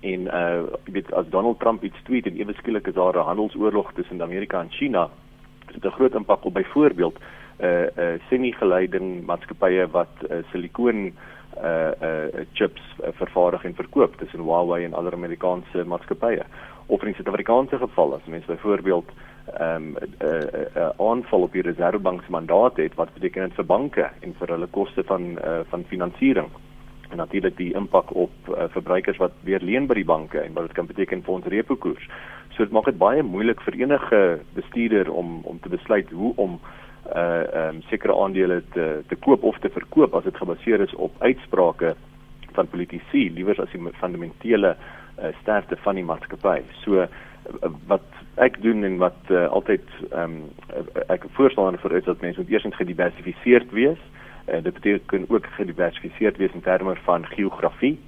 en 0.00 0.20
uh 0.20 0.62
jy 0.86 0.92
weet 0.92 1.12
as 1.12 1.28
Donald 1.28 1.58
Trump 1.60 1.84
iets 1.84 2.02
tweet 2.08 2.26
en 2.26 2.38
ewe 2.40 2.54
skielik 2.58 2.86
is 2.86 2.94
daar 2.94 3.16
'n 3.16 3.28
handelsoorlog 3.30 3.92
tussen 3.92 4.22
Amerika 4.22 4.60
en 4.60 4.70
China 4.70 5.08
dit 5.72 5.84
'n 5.84 5.96
groot 5.98 6.14
impak 6.14 6.44
op 6.44 6.54
byvoorbeeld 6.54 7.18
uh, 7.60 7.82
uh 7.82 8.20
semi-geleiding 8.28 9.26
maatskappye 9.26 9.86
wat 9.90 10.14
uh, 10.30 10.36
silikoon 10.50 11.12
uh 11.62 11.92
uh 12.02 12.46
chips 12.52 12.82
uh, 13.02 13.08
vervaardig 13.12 13.64
en 13.64 13.74
verkoop 13.74 14.16
tussen 14.16 14.40
Huawei 14.40 14.84
en 14.84 14.94
ander 14.94 15.12
Amerikaanse 15.12 15.84
maatskappye. 15.84 16.44
Of 16.86 17.02
in 17.02 17.14
Suid-Afrikaanse 17.14 17.78
geval 17.78 18.14
as 18.14 18.26
mense 18.26 18.46
byvoorbeeld 18.46 19.10
ehm 19.58 19.74
um, 19.76 19.96
'n 20.00 20.24
uh, 20.24 20.30
uh, 20.30 20.76
uh, 20.76 20.90
aanval 21.10 21.42
op 21.42 21.52
die 21.52 21.62
Reserwebank 21.62 22.22
se 22.22 22.30
mandaat 22.30 22.76
het 22.76 22.94
wat 22.94 23.12
beteken 23.12 23.42
dit 23.42 23.54
vir 23.54 23.66
banke 23.66 24.10
en 24.20 24.34
vir 24.38 24.48
hulle 24.48 24.66
koste 24.66 25.02
van 25.04 25.22
uh, 25.22 25.60
van 25.70 25.84
finansiering 25.84 26.48
en 27.10 27.16
natuurlik 27.16 27.56
die 27.56 27.72
impak 27.74 28.14
op 28.14 28.32
uh, 28.48 28.68
verbruikers 28.74 29.18
wat 29.18 29.32
weer 29.46 29.62
leen 29.62 29.86
by 29.86 29.94
die 29.98 30.06
banke 30.06 30.40
en 30.40 30.52
wat 30.54 30.68
dit 30.68 30.76
kan 30.78 30.86
beteken 30.86 31.24
vir 31.26 31.34
ons 31.34 31.48
repo 31.52 31.76
koers. 31.76 32.06
So 32.54 32.64
dit 32.64 32.74
maak 32.74 32.90
dit 32.90 32.98
baie 32.98 33.22
moeilik 33.22 33.62
vir 33.66 33.78
enige 33.82 34.20
bestuurder 34.54 35.10
om 35.10 35.40
om 35.48 35.58
te 35.60 35.72
besluit 35.72 36.10
hoe 36.10 36.34
om 36.36 36.60
uh 37.16 37.42
um, 37.60 37.80
sekere 37.88 38.14
aandele 38.14 38.60
te 38.74 39.02
te 39.08 39.16
koop 39.16 39.42
of 39.42 39.58
te 39.58 39.70
verkoop 39.72 40.14
as 40.14 40.24
dit 40.24 40.36
gebaseer 40.36 40.80
is 40.84 40.94
op 40.94 41.14
uitsprake 41.18 41.94
van 42.52 42.68
politici 42.68 43.30
liewer 43.34 43.60
as 43.62 43.72
die 43.72 43.92
fundamentele 44.02 44.74
uh, 44.76 45.32
sterkte 45.40 45.76
van 45.84 45.98
die 45.98 46.04
maatskappy. 46.04 46.60
So 46.84 47.02
uh, 47.02 47.08
wat 47.88 48.06
ek 48.40 48.60
doen 48.62 48.84
en 48.84 48.98
wat 49.00 49.32
uh, 49.32 49.48
altyd 49.48 49.86
ehm 50.10 50.36
um, 50.36 50.94
ek 51.08 51.26
voorstander 51.36 51.80
vir 51.82 51.96
is 51.98 52.08
dat 52.08 52.22
mense 52.24 52.40
moet 52.40 52.50
eers 52.52 52.68
gediversifiseerd 52.82 53.72
wees. 53.72 54.02
En 54.50 54.62
dit 54.62 54.74
beteken 54.74 55.24
ook 55.28 55.46
gediversifiseerd 55.46 56.36
wees 56.36 56.52
in 56.52 56.60
terme 56.60 56.96
van 56.96 57.26
geografie. 57.26 57.98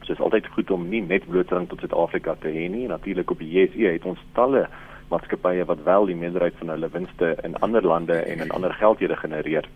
So 0.00 0.12
is 0.12 0.20
altyd 0.20 0.46
goed 0.46 0.70
om 0.70 0.88
nie 0.88 1.02
net 1.02 1.28
blootstelling 1.28 1.68
tot 1.68 1.78
Suid-Afrika 1.78 2.34
te 2.38 2.48
hê 2.48 2.68
nie. 2.70 2.86
Natuurlik 2.88 3.30
op 3.30 3.38
die 3.38 3.50
JSE 3.50 3.92
het 3.92 4.04
ons 4.04 4.22
talle 4.32 4.68
maatskappye 5.10 5.64
wat 5.66 5.82
wel 5.84 6.06
die 6.06 6.16
meerderheid 6.16 6.54
van 6.58 6.68
hulle 6.68 6.88
winste 6.94 7.34
in 7.42 7.56
ander 7.66 7.86
lande 7.86 8.14
en 8.14 8.38
in 8.46 8.50
ander 8.50 8.72
geldhede 8.72 9.16
genereer. 9.16 9.68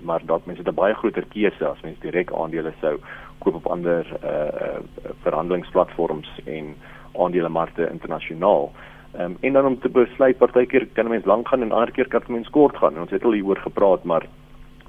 Maar 0.00 0.20
dat 0.24 0.46
mense 0.46 0.62
'n 0.64 0.74
baie 0.74 0.94
groter 0.94 1.24
keuse 1.28 1.66
as 1.66 1.80
mense 1.80 2.00
direk 2.00 2.32
aandele 2.32 2.72
sou 2.80 2.98
koop 3.38 3.54
op 3.54 3.66
ander 3.66 4.06
uh, 4.24 4.30
uh 4.30 4.80
verhandelingsplatforms 5.22 6.40
en 6.44 6.74
aandelemarkte 7.12 7.88
internasionaal. 7.90 8.72
Ehm 9.12 9.24
um, 9.24 9.36
en 9.40 9.52
dan 9.52 9.66
om 9.66 9.80
te 9.80 9.88
besluit 9.88 10.38
partykeer 10.38 10.86
kan 10.92 11.04
'n 11.04 11.08
mens 11.08 11.24
lank 11.24 11.48
gaan 11.48 11.62
en 11.62 11.72
ander 11.72 11.90
keer 11.90 12.08
kan 12.08 12.22
'n 12.26 12.32
mens 12.32 12.50
kort 12.50 12.76
gaan. 12.76 12.94
En 12.94 13.00
ons 13.00 13.10
het 13.10 13.24
al 13.24 13.32
hieroor 13.32 13.56
gepraat, 13.56 14.04
maar 14.04 14.26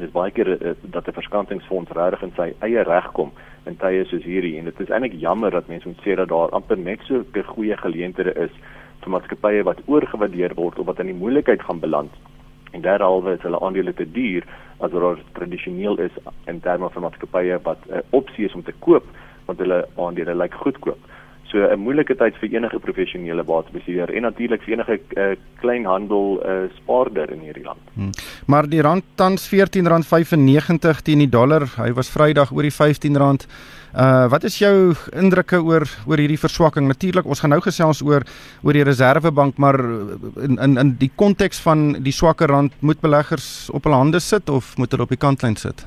dis 0.02 0.12
baie 0.12 0.32
keer 0.32 0.50
uh, 0.56 0.74
dat 0.82 1.08
'n 1.08 1.18
verskantingsfonds 1.20 1.92
regtig 1.92 2.22
in 2.28 2.34
sy 2.36 2.48
eie 2.60 2.84
reg 2.84 3.12
kom 3.14 3.32
in 3.66 3.78
tye 3.78 4.06
soos 4.10 4.24
hierdie 4.24 4.58
en 4.60 4.66
dit 4.66 4.80
is 4.80 4.90
eintlik 4.90 5.20
jammer 5.22 5.52
dat 5.52 5.68
mense 5.68 5.88
moet 5.88 6.02
sê 6.06 6.16
dat 6.16 6.30
daar 6.30 6.50
amper 6.58 6.78
net 6.78 7.00
so 7.08 7.22
'n 7.22 7.44
goeie 7.54 7.78
geleenthede 7.78 8.34
is 8.46 8.54
vir 9.02 9.10
maatskappye 9.10 9.64
wat 9.64 9.82
oorgewaardeer 9.86 10.54
word 10.56 10.80
of 10.80 10.86
wat 10.86 11.00
in 11.00 11.10
die 11.12 11.22
moeilikheid 11.22 11.62
gaan 11.62 11.80
beland. 11.80 12.12
En 12.72 12.82
derhalwe 12.82 13.34
is 13.34 13.42
hulle 13.42 13.60
aandele 13.60 13.94
te 13.94 14.06
duur 14.12 14.46
as 14.80 14.92
wat 14.92 15.20
tradisioneel 15.34 15.98
is 15.98 16.12
in 16.46 16.60
terme 16.60 16.90
van 16.90 17.02
maatskappye 17.02 17.60
wat 17.64 17.80
'n 17.88 17.94
uh, 17.94 18.00
opsie 18.10 18.46
is 18.46 18.54
om 18.54 18.64
te 18.64 18.74
koop 18.80 19.06
want 19.46 19.60
hulle 19.60 19.88
aandele 19.98 20.36
lyk 20.36 20.54
goedkoop. 20.54 21.00
So 21.52 21.60
'n 21.68 21.80
moeilike 21.84 22.16
tyd 22.16 22.38
vir 22.40 22.54
enige 22.54 22.80
professionele 22.80 23.44
batebestuurder 23.44 24.16
en 24.16 24.22
natuurlik 24.24 24.62
vir 24.64 24.74
enige 24.74 25.00
uh, 25.18 25.36
kleinhandel 25.60 26.40
uh, 26.40 26.70
spaarder 26.78 27.32
in 27.32 27.40
hierdie 27.44 27.66
land. 27.66 27.80
Hmm. 27.94 28.12
Maar 28.48 28.70
die 28.70 28.82
rand 28.82 29.04
tans 29.16 29.50
R14.95 29.52 31.04
teen 31.04 31.20
die 31.20 31.30
dollar. 31.30 31.68
Hy 31.76 31.92
was 31.94 32.10
Vrydag 32.10 32.54
oor 32.56 32.64
die 32.64 32.72
R15. 32.72 33.20
Uh 33.92 34.30
wat 34.32 34.44
is 34.48 34.60
jou 34.60 34.94
indrukke 35.12 35.60
oor 35.60 35.84
oor 36.08 36.18
hierdie 36.18 36.40
verswakking? 36.40 36.88
Natuurlik, 36.88 37.26
ons 37.28 37.40
gaan 37.44 37.52
nou 37.52 37.60
gesels 37.60 38.00
oor 38.02 38.24
oor 38.64 38.74
die 38.74 38.88
Reserwebank, 38.88 39.58
maar 39.58 39.76
in 40.40 40.56
in 40.56 40.78
in 40.78 40.96
die 41.00 41.12
konteks 41.16 41.60
van 41.60 41.98
die 42.00 42.16
swakker 42.16 42.48
rand, 42.48 42.72
moet 42.80 43.02
beleggers 43.02 43.70
op 43.74 43.84
hul 43.84 43.94
hande 43.94 44.20
sit 44.20 44.50
of 44.50 44.78
moet 44.78 44.92
hulle 44.92 45.04
op 45.04 45.12
die 45.12 45.20
kantlyn 45.20 45.56
sit? 45.56 45.84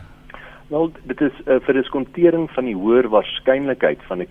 Wel, 0.68 0.92
dit 1.04 1.20
is 1.20 1.32
uh, 1.46 1.56
vir 1.64 1.74
diskontering 1.74 2.50
van 2.50 2.64
die 2.64 2.76
hoër 2.76 3.08
waarskynlikheid 3.08 4.04
van 4.08 4.20
'n 4.20 4.28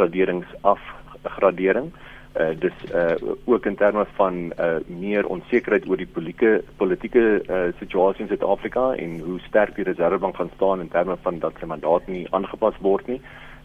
kredietgraderingsafgradering. 0.00 1.92
Uh 2.38 2.54
dis 2.58 2.72
uh 2.94 3.14
ook 3.44 3.66
in 3.66 3.74
terme 3.76 4.06
van 4.14 4.52
uh 4.58 4.76
meer 4.86 5.26
onsekerheid 5.26 5.88
oor 5.88 5.96
die 5.96 6.06
politieke 6.06 6.62
politieke 6.76 7.42
uh 7.48 7.72
situasie 7.78 8.22
in 8.22 8.28
Suid-Afrika 8.28 8.94
en 8.94 9.18
hoe 9.18 9.40
sterk 9.48 9.74
die 9.74 9.84
Reserwebank 9.84 10.36
gaan 10.36 10.50
staan 10.54 10.80
in 10.80 10.88
terme 10.88 11.16
van 11.22 11.38
dat 11.38 11.52
sy 11.58 11.66
mandaat 11.66 12.06
nie 12.06 12.26
aangepas 12.30 12.74
word 12.80 13.06
nie. 13.06 13.20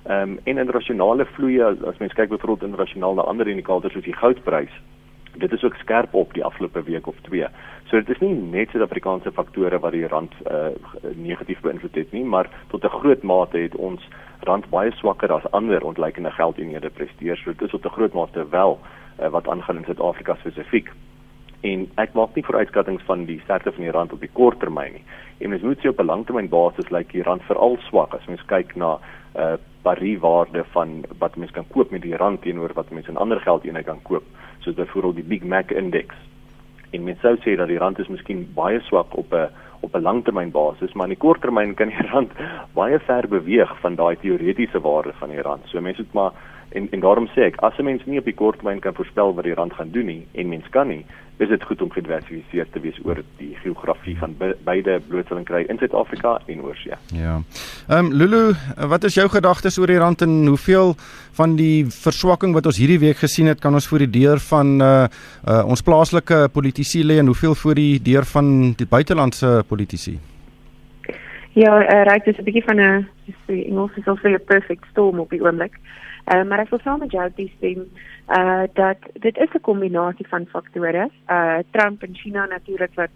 Ehm 0.05 0.21
um, 0.21 0.39
en 0.43 0.57
internasionale 0.57 1.25
vloeye 1.25 1.65
as, 1.65 1.97
mens 1.97 2.13
kyk 2.13 2.29
byvoorbeeld 2.29 2.63
internasionaal 2.63 3.13
na 3.13 3.21
ander 3.21 3.47
indikators 3.47 3.93
soos 3.93 4.03
die 4.03 4.17
goudprys 4.17 4.73
Dit 5.37 5.51
is 5.51 5.63
ook 5.63 5.75
skerp 5.75 6.13
op 6.13 6.33
die 6.33 6.43
afgelope 6.43 6.83
week 6.83 7.07
of 7.07 7.15
twee. 7.21 7.47
So 7.83 7.97
dit 7.97 8.09
is 8.09 8.19
nie 8.19 8.33
net 8.33 8.69
Suid-Afrikaanse 8.69 9.31
faktore 9.31 9.79
wat 9.79 9.91
die 9.91 10.07
rand 10.07 10.33
uh, 10.51 10.71
negatief 11.15 11.59
beïnvloed 11.59 11.95
het 11.95 12.11
nie, 12.11 12.23
maar 12.23 12.49
tot 12.67 12.83
'n 12.83 12.97
groot 12.99 13.23
mate 13.23 13.57
het 13.57 13.75
ons 13.75 14.01
rand 14.45 14.69
baie 14.69 14.91
swakker 14.91 15.31
as 15.33 15.51
ander 15.51 15.83
ontleikende 15.83 16.31
geldeenhede 16.31 16.89
presteer. 16.89 17.37
So 17.37 17.51
dit 17.51 17.61
is 17.61 17.71
tot 17.71 17.85
'n 17.85 17.95
groot 17.97 18.13
mate 18.13 18.49
wel 18.49 18.79
uh, 18.79 19.27
wat 19.29 19.47
aangaan 19.47 19.77
in 19.77 19.85
Suid-Afrika 19.85 20.35
spesifiek. 20.35 20.91
En 21.61 21.87
ek 21.95 22.13
maak 22.13 22.35
nie 22.35 22.45
vooruitskattinge 22.45 22.99
van 23.05 23.25
die 23.25 23.39
sterkte 23.43 23.71
van 23.71 23.83
die 23.83 23.91
rand 23.91 24.13
op 24.13 24.19
die 24.19 24.29
kort 24.33 24.59
termyn 24.59 24.93
nie. 24.93 25.03
En 25.37 25.49
mens 25.49 25.61
moet 25.61 25.79
sien 25.79 25.89
op 25.89 25.99
'n 25.99 26.05
langtermynbasis 26.05 26.89
lyk 26.89 26.91
like 26.91 27.11
die 27.11 27.23
rand 27.23 27.43
veral 27.43 27.77
swak 27.87 28.13
as 28.13 28.25
mens 28.27 28.45
kyk 28.45 28.75
na 28.75 28.99
uh 29.35 29.57
pariewaarde 29.85 30.63
van 30.73 31.03
wat 31.17 31.35
mens 31.35 31.51
kan 31.51 31.67
koop 31.67 31.91
met 31.91 32.01
die 32.01 32.15
rand 32.15 32.41
teenoor 32.41 32.73
wat 32.73 32.89
mens 32.89 33.07
in 33.07 33.17
ander 33.17 33.39
geldeenhede 33.39 33.85
kan 33.85 34.01
koop, 34.01 34.23
soos 34.59 34.75
byvoorbeeld 34.75 35.15
die 35.15 35.23
Big 35.23 35.43
Mac 35.43 35.71
indeks. 35.71 36.15
En 36.89 37.03
mens 37.03 37.19
sou 37.19 37.35
sê 37.37 37.55
dat 37.55 37.67
die 37.67 37.77
rand 37.77 37.99
is 37.99 38.07
miskien 38.07 38.47
baie 38.55 38.79
swak 38.79 39.17
op 39.17 39.33
'n 39.33 39.49
op 39.85 39.95
'n 39.95 40.01
langtermynbasis, 40.01 40.93
maar 40.93 41.07
in 41.07 41.15
die 41.15 41.23
korttermyn 41.25 41.73
kan 41.73 41.93
die 41.93 42.07
rand 42.11 42.31
baie 42.73 42.99
ver 42.99 43.27
beweeg 43.27 43.71
van 43.81 43.95
daai 43.95 44.15
teoretiese 44.21 44.81
waarde 44.81 45.13
van 45.21 45.29
die 45.29 45.41
rand. 45.41 45.63
So 45.65 45.81
mense 45.81 46.01
moet 46.01 46.13
maar 46.13 46.31
en 46.75 46.87
en 46.91 46.99
daarom 46.99 47.27
sê 47.27 47.41
ek 47.49 47.61
as 47.61 47.77
'n 47.79 47.83
mens 47.85 48.05
nie 48.05 48.19
op 48.19 48.25
die 48.25 48.39
korttermyn 48.41 48.79
kan 48.79 48.93
voorspel 48.93 49.33
wat 49.35 49.43
die 49.43 49.53
rand 49.53 49.73
gaan 49.73 49.91
doen 49.91 50.05
nie 50.05 50.27
en 50.33 50.49
mens 50.49 50.69
kan 50.69 50.87
nie, 50.87 51.05
is 51.37 51.49
dit 51.49 51.63
goed 51.63 51.81
om 51.81 51.91
gediversifiseerd 51.91 52.71
te 52.71 52.79
wees 52.79 52.99
oor 53.03 53.19
die 53.39 53.51
geografie 53.59 54.15
van 54.17 54.35
be 54.39 54.53
beide 54.63 54.99
blootstelling 55.07 55.45
kry 55.47 55.65
in 55.67 55.79
Suid-Afrika 55.81 56.37
en 56.47 56.61
oorsee. 56.63 56.95
Ja. 57.11 57.41
Ehm 57.87 58.05
um, 58.05 58.13
Lulu, 58.13 58.53
wat 58.87 59.03
is 59.03 59.17
jou 59.19 59.27
gedagtes 59.29 59.77
oor 59.79 59.91
die 59.91 59.99
rand 59.99 60.21
en 60.21 60.45
hoeveel 60.47 60.95
van 61.35 61.55
die 61.59 61.85
verswakking 61.91 62.53
wat 62.55 62.65
ons 62.65 62.79
hierdie 62.79 62.99
week 62.99 63.19
gesien 63.19 63.51
het 63.51 63.59
kan 63.59 63.73
ons 63.73 63.87
voor 63.87 64.05
die 64.05 64.13
deur 64.19 64.39
van 64.39 64.79
uh, 64.81 64.93
uh 65.47 65.63
ons 65.65 65.83
plaaslike 65.83 66.47
politici 66.53 67.03
lê 67.03 67.19
en 67.19 67.33
hoeveel 67.33 67.55
voor 67.55 67.75
die 67.75 67.99
deur 68.01 68.25
van 68.25 68.73
die 68.77 68.87
buitelandse 68.87 69.63
politici? 69.67 70.19
Ja, 71.55 71.75
uh, 71.79 72.03
ryk 72.03 72.25
dis 72.25 72.39
'n 72.39 72.43
bietjie 72.43 72.63
van 72.63 72.79
'n 72.79 73.07
Engels 73.47 73.91
is 73.95 74.07
al 74.07 74.17
'n 74.23 74.39
perfect 74.45 74.85
storm 74.91 75.19
op 75.19 75.29
die 75.29 75.43
oomblik. 75.43 75.79
Uh, 76.25 76.44
maar 76.44 76.60
ek 76.60 76.72
wil 76.74 76.79
saam 76.82 77.00
met 77.00 77.12
jou 77.12 77.25
stem 77.36 77.86
uh 78.34 78.63
dat 78.74 78.98
dit 79.13 79.38
is 79.38 79.51
'n 79.53 79.62
kombinasie 79.62 80.27
van 80.27 80.46
faktore. 80.46 81.10
Uh 81.29 81.60
Trump 81.72 82.03
en 82.03 82.15
China 82.15 82.46
natuurlik 82.46 82.94
wat 82.96 83.13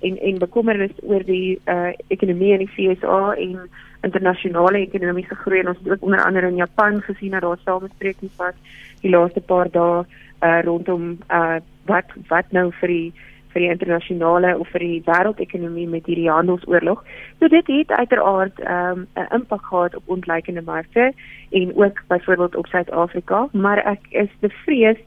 en 0.00 0.18
en 0.18 0.38
bekommernis 0.38 0.92
oor 1.02 1.24
die 1.24 1.60
uh 1.66 1.92
ekonomie 2.08 2.52
in 2.52 2.66
die 2.66 2.74
VSA 2.76 3.34
en 3.34 3.70
internasionale 4.02 4.78
ekonomiese 4.78 5.34
groei 5.34 5.60
en 5.60 5.68
ons 5.68 5.78
het 5.78 5.92
ook 5.92 6.02
onder 6.02 6.24
andere 6.24 6.46
in 6.46 6.56
Japan 6.56 7.00
gesien 7.02 7.30
dat 7.30 7.40
daar 7.40 7.58
samesprekings 7.64 8.36
was 8.36 8.54
die 9.00 9.10
laaste 9.10 9.40
paar 9.40 9.70
dae 9.70 10.04
uh 10.42 10.60
rondom 10.64 11.18
uh 11.28 11.58
wat 11.86 12.12
wat 12.28 12.52
nou 12.52 12.70
vir 12.80 12.88
die 12.88 13.12
vir 13.52 13.60
die 13.60 13.70
internasionale 13.70 14.58
of 14.58 14.68
vir 14.68 14.84
die 14.84 15.02
wêreldekonomie 15.06 15.88
met 15.88 16.06
hierdie 16.06 16.30
handelsoorlog. 16.30 17.04
So 17.38 17.48
dit 17.48 17.66
het 17.66 17.90
uiteraard 17.90 18.60
ehm, 18.60 19.00
'n 19.00 19.20
um, 19.20 19.26
impak 19.40 19.64
gehad 19.64 19.96
op 19.96 20.02
ontleikende 20.06 20.62
markte 20.62 21.12
en 21.50 21.76
ook 21.76 22.02
byvoorbeeld 22.08 22.56
op 22.56 22.66
Suid-Afrika, 22.66 23.48
maar 23.52 23.78
ek 23.78 24.00
is 24.10 24.30
bevrees 24.40 24.98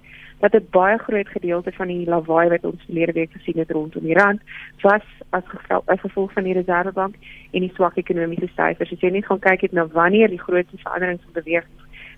dat 0.43 0.53
'n 0.53 0.67
baie 0.69 0.97
groot 0.97 1.27
gedeelte 1.27 1.71
van 1.71 1.87
die 1.87 2.07
lawaai 2.07 2.49
wat 2.49 2.63
ons 2.63 2.83
verlede 2.85 3.11
week 3.11 3.31
gesien 3.31 3.57
het 3.57 3.71
rondom 3.71 4.03
die 4.03 4.17
rand 4.17 4.41
was 4.81 5.05
as 5.29 5.43
gevolg 5.45 5.83
as 5.85 5.99
gevolg 5.99 6.31
van 6.31 6.43
die 6.43 6.53
Reserwebank 6.53 7.15
en 7.51 7.59
die 7.59 7.71
swak 7.73 7.95
ekonomiese 7.95 8.49
syfers. 8.55 8.91
As 8.91 8.99
jy 8.99 9.09
net 9.09 9.25
gaan 9.25 9.39
kyk 9.39 9.61
het 9.61 9.71
na 9.71 9.87
wanneer 9.87 10.27
die 10.29 10.41
grootste 10.45 10.77
veranderings 10.77 11.23
beweeg 11.31 11.65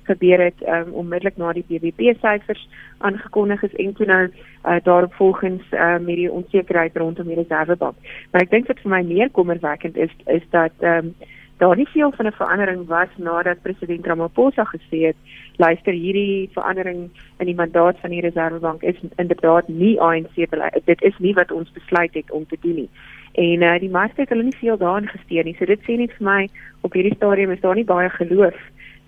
gebeur 0.10 0.44
het 0.44 0.66
um, 0.68 0.92
onmiddellik 1.04 1.38
na 1.38 1.54
die 1.54 1.66
BBP 1.68 2.16
syfers 2.22 2.68
aangekondig 2.98 3.64
is 3.64 3.76
en 3.76 3.94
toe 3.94 4.06
nou 4.06 4.24
uh, 4.26 4.76
daarop 4.84 5.14
volgens 5.14 5.64
uh, 5.72 5.98
met 5.98 6.16
die 6.16 6.32
onsekerheid 6.32 6.98
rondom 6.98 7.28
die 7.28 7.40
Reservebank. 7.40 7.96
Maar 8.32 8.48
ek 8.48 8.52
dink 8.52 8.68
wat 8.72 8.84
vir 8.84 8.94
my 8.98 9.02
meer 9.06 9.32
kommerwekkend 9.32 9.98
is 9.98 10.14
is 10.26 10.46
dat 10.52 10.72
um, 10.82 11.16
daar 11.58 11.76
nie 11.76 11.88
veel 11.88 12.12
van 12.12 12.26
'n 12.26 12.32
verandering 12.32 12.88
was 12.88 13.08
nadat 13.18 13.62
president 13.62 14.06
Ramaphosa 14.06 14.64
gesê 14.64 15.00
het 15.10 15.16
luister 15.56 15.94
hierdie 15.94 16.50
verandering 16.52 17.10
in 17.38 17.46
die 17.46 17.56
mandaat 17.56 18.00
van 18.00 18.10
die 18.10 18.22
Reservebank 18.22 18.82
is 18.82 18.96
inderdaad 19.16 19.68
nie 19.68 20.02
ANC 20.02 20.36
beleid 20.50 20.82
dit 20.86 21.02
is 21.02 21.18
nie 21.18 21.34
wat 21.34 21.52
ons 21.52 21.72
besluit 21.72 22.14
het 22.14 22.32
om 22.32 22.46
te 22.48 22.58
doen 22.62 22.76
nie 22.76 22.90
en 23.32 23.62
uh, 23.62 23.80
die 23.80 23.90
markte 23.90 24.22
het 24.22 24.30
hulle 24.30 24.44
nie 24.44 24.58
veel 24.60 24.78
daarin 24.78 25.08
gesteer 25.08 25.44
nie 25.44 25.56
so 25.60 25.66
dit 25.66 25.80
sê 25.88 25.98
net 25.98 26.12
vir 26.18 26.28
my 26.28 26.50
op 26.82 26.94
hierdie 26.94 27.16
stadium 27.16 27.52
is 27.52 27.60
daar 27.60 27.76
nie 27.76 27.88
baie 27.88 28.10
geloof 28.10 28.56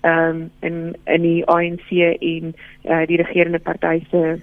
ehm 0.00 0.28
um, 0.28 0.50
in 0.60 0.96
in 1.04 1.22
die 1.22 1.46
ANC 1.46 1.90
en 2.20 2.54
uh, 2.84 3.06
die 3.06 3.16
regerende 3.16 3.58
party 3.58 4.04
se 4.10 4.38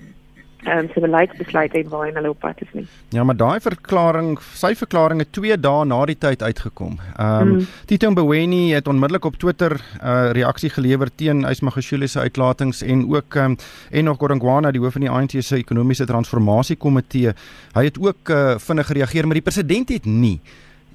ehm 0.65 0.77
um, 0.77 0.89
se 0.93 0.99
beleidsbesluit 0.99 1.73
en 1.73 1.89
waar 1.89 2.13
hulle 2.13 2.29
op 2.29 2.39
pad 2.39 2.61
is 2.61 2.67
nie. 2.73 2.87
Ja, 3.09 3.23
maar 3.23 3.37
daai 3.37 3.59
verklaring, 3.61 4.39
sy 4.57 4.73
verklaring 4.75 5.21
het 5.21 5.31
2 5.37 5.57
dae 5.61 5.85
na 5.85 5.99
die 6.09 6.17
tyd 6.17 6.41
uitgekom. 6.41 6.97
Ehm 7.17 7.41
um, 7.41 7.51
mm. 7.53 7.67
Tito 7.85 8.09
Mboweni 8.11 8.73
het 8.73 8.87
onmiddellik 8.87 9.25
op 9.25 9.37
Twitter 9.37 9.77
'n 9.77 10.05
uh, 10.05 10.31
reaksie 10.31 10.69
gelewer 10.69 11.09
teen 11.15 11.45
Ysmagashule 11.45 12.07
se 12.07 12.19
uitlatings 12.19 12.81
en 12.81 13.05
ook 13.13 13.35
ehm 13.35 13.51
um, 13.51 13.57
Enoch 13.91 14.17
Godongwana, 14.17 14.71
die 14.71 14.81
hoof 14.81 14.93
van 14.93 15.01
die 15.01 15.11
ANC 15.11 15.31
se 15.39 15.55
ekonomiese 15.55 16.05
transformasie 16.05 16.75
komitee, 16.75 17.33
hy 17.73 17.83
het 17.83 17.99
ook 17.99 18.29
uh, 18.29 18.57
vinnig 18.57 18.87
gereageer, 18.87 19.25
maar 19.25 19.41
die 19.41 19.49
president 19.51 19.89
het 19.89 20.05
nie. 20.05 20.41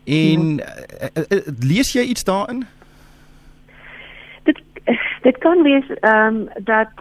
En 0.04 0.56
ja. 0.56 0.64
uh, 1.02 1.08
uh, 1.14 1.38
uh, 1.38 1.46
lees 1.60 1.92
jy 1.92 2.02
iets 2.02 2.24
daarin? 2.24 2.66
dit 5.26 5.38
kan 5.38 5.62
wees 5.62 5.88
ehm 6.00 6.26
um, 6.34 6.48
dat 6.64 6.92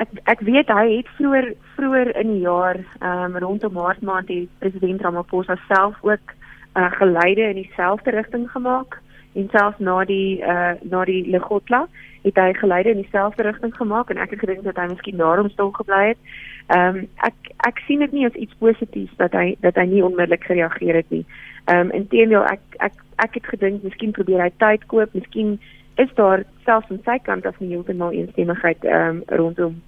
ek 0.00 0.08
ek 0.24 0.40
weet 0.40 0.68
hy 0.72 0.86
het 0.96 1.08
vroeër 1.18 1.52
vroeër 1.76 2.16
in 2.16 2.32
die 2.34 2.44
jaar 2.46 2.78
ehm 3.00 3.24
um, 3.24 3.38
rondom 3.44 3.72
Maart 3.72 4.02
maand 4.02 4.26
die 4.26 4.48
president 4.58 5.00
Ramaphosa 5.00 5.56
self 5.68 5.96
ook 6.00 6.34
uh, 6.76 6.92
geleide 6.92 7.48
in 7.48 7.62
dieselfde 7.62 8.10
rigting 8.10 8.50
gemaak 8.50 9.00
en 9.32 9.48
selfs 9.50 9.78
na 9.78 10.04
die 10.04 10.40
uh, 10.42 10.72
na 10.82 11.04
die 11.04 11.24
Legotla 11.30 11.86
het 12.22 12.36
hy 12.36 12.52
geleide 12.52 12.90
in 12.90 13.02
dieselfde 13.02 13.42
rigting 13.42 13.74
gemaak 13.76 14.10
en 14.10 14.18
ek 14.20 14.34
het 14.34 14.42
gedink 14.44 14.64
dat 14.64 14.76
hy 14.76 14.86
miskien 14.90 15.20
daarom 15.20 15.48
stil 15.50 15.70
gebly 15.76 16.06
het. 16.12 16.18
Ehm 16.66 16.96
um, 16.96 17.06
ek 17.28 17.52
ek 17.68 17.82
sien 17.86 18.04
dit 18.04 18.12
nie 18.12 18.26
as 18.26 18.40
iets 18.44 18.56
positiefs 18.58 19.16
dat 19.16 19.36
hy 19.36 19.56
dat 19.60 19.76
hy 19.76 19.86
nie 19.90 20.04
onmiddellik 20.04 20.44
gereageer 20.44 21.02
het 21.02 21.10
nie. 21.10 21.24
Ehm 21.64 21.88
um, 21.88 21.92
inteendeel 22.00 22.44
ek 22.44 22.80
ek 22.88 22.96
ek 23.16 23.34
het 23.40 23.52
gedink 23.52 23.82
miskien 23.82 24.16
probeer 24.16 24.42
hy 24.42 24.50
tyd 24.56 24.86
koop, 24.92 25.14
miskien 25.14 25.58
is 26.02 26.12
daar 26.14 26.44
selfs 26.64 26.90
aan 26.90 27.02
sy 27.04 27.18
kant 27.28 27.46
af 27.46 27.58
nie 27.60 27.72
heeltemal 27.74 28.12
eensstemmigheid 28.16 28.84
ehm 28.84 29.20
um, 29.20 29.22
rondom 29.40 29.80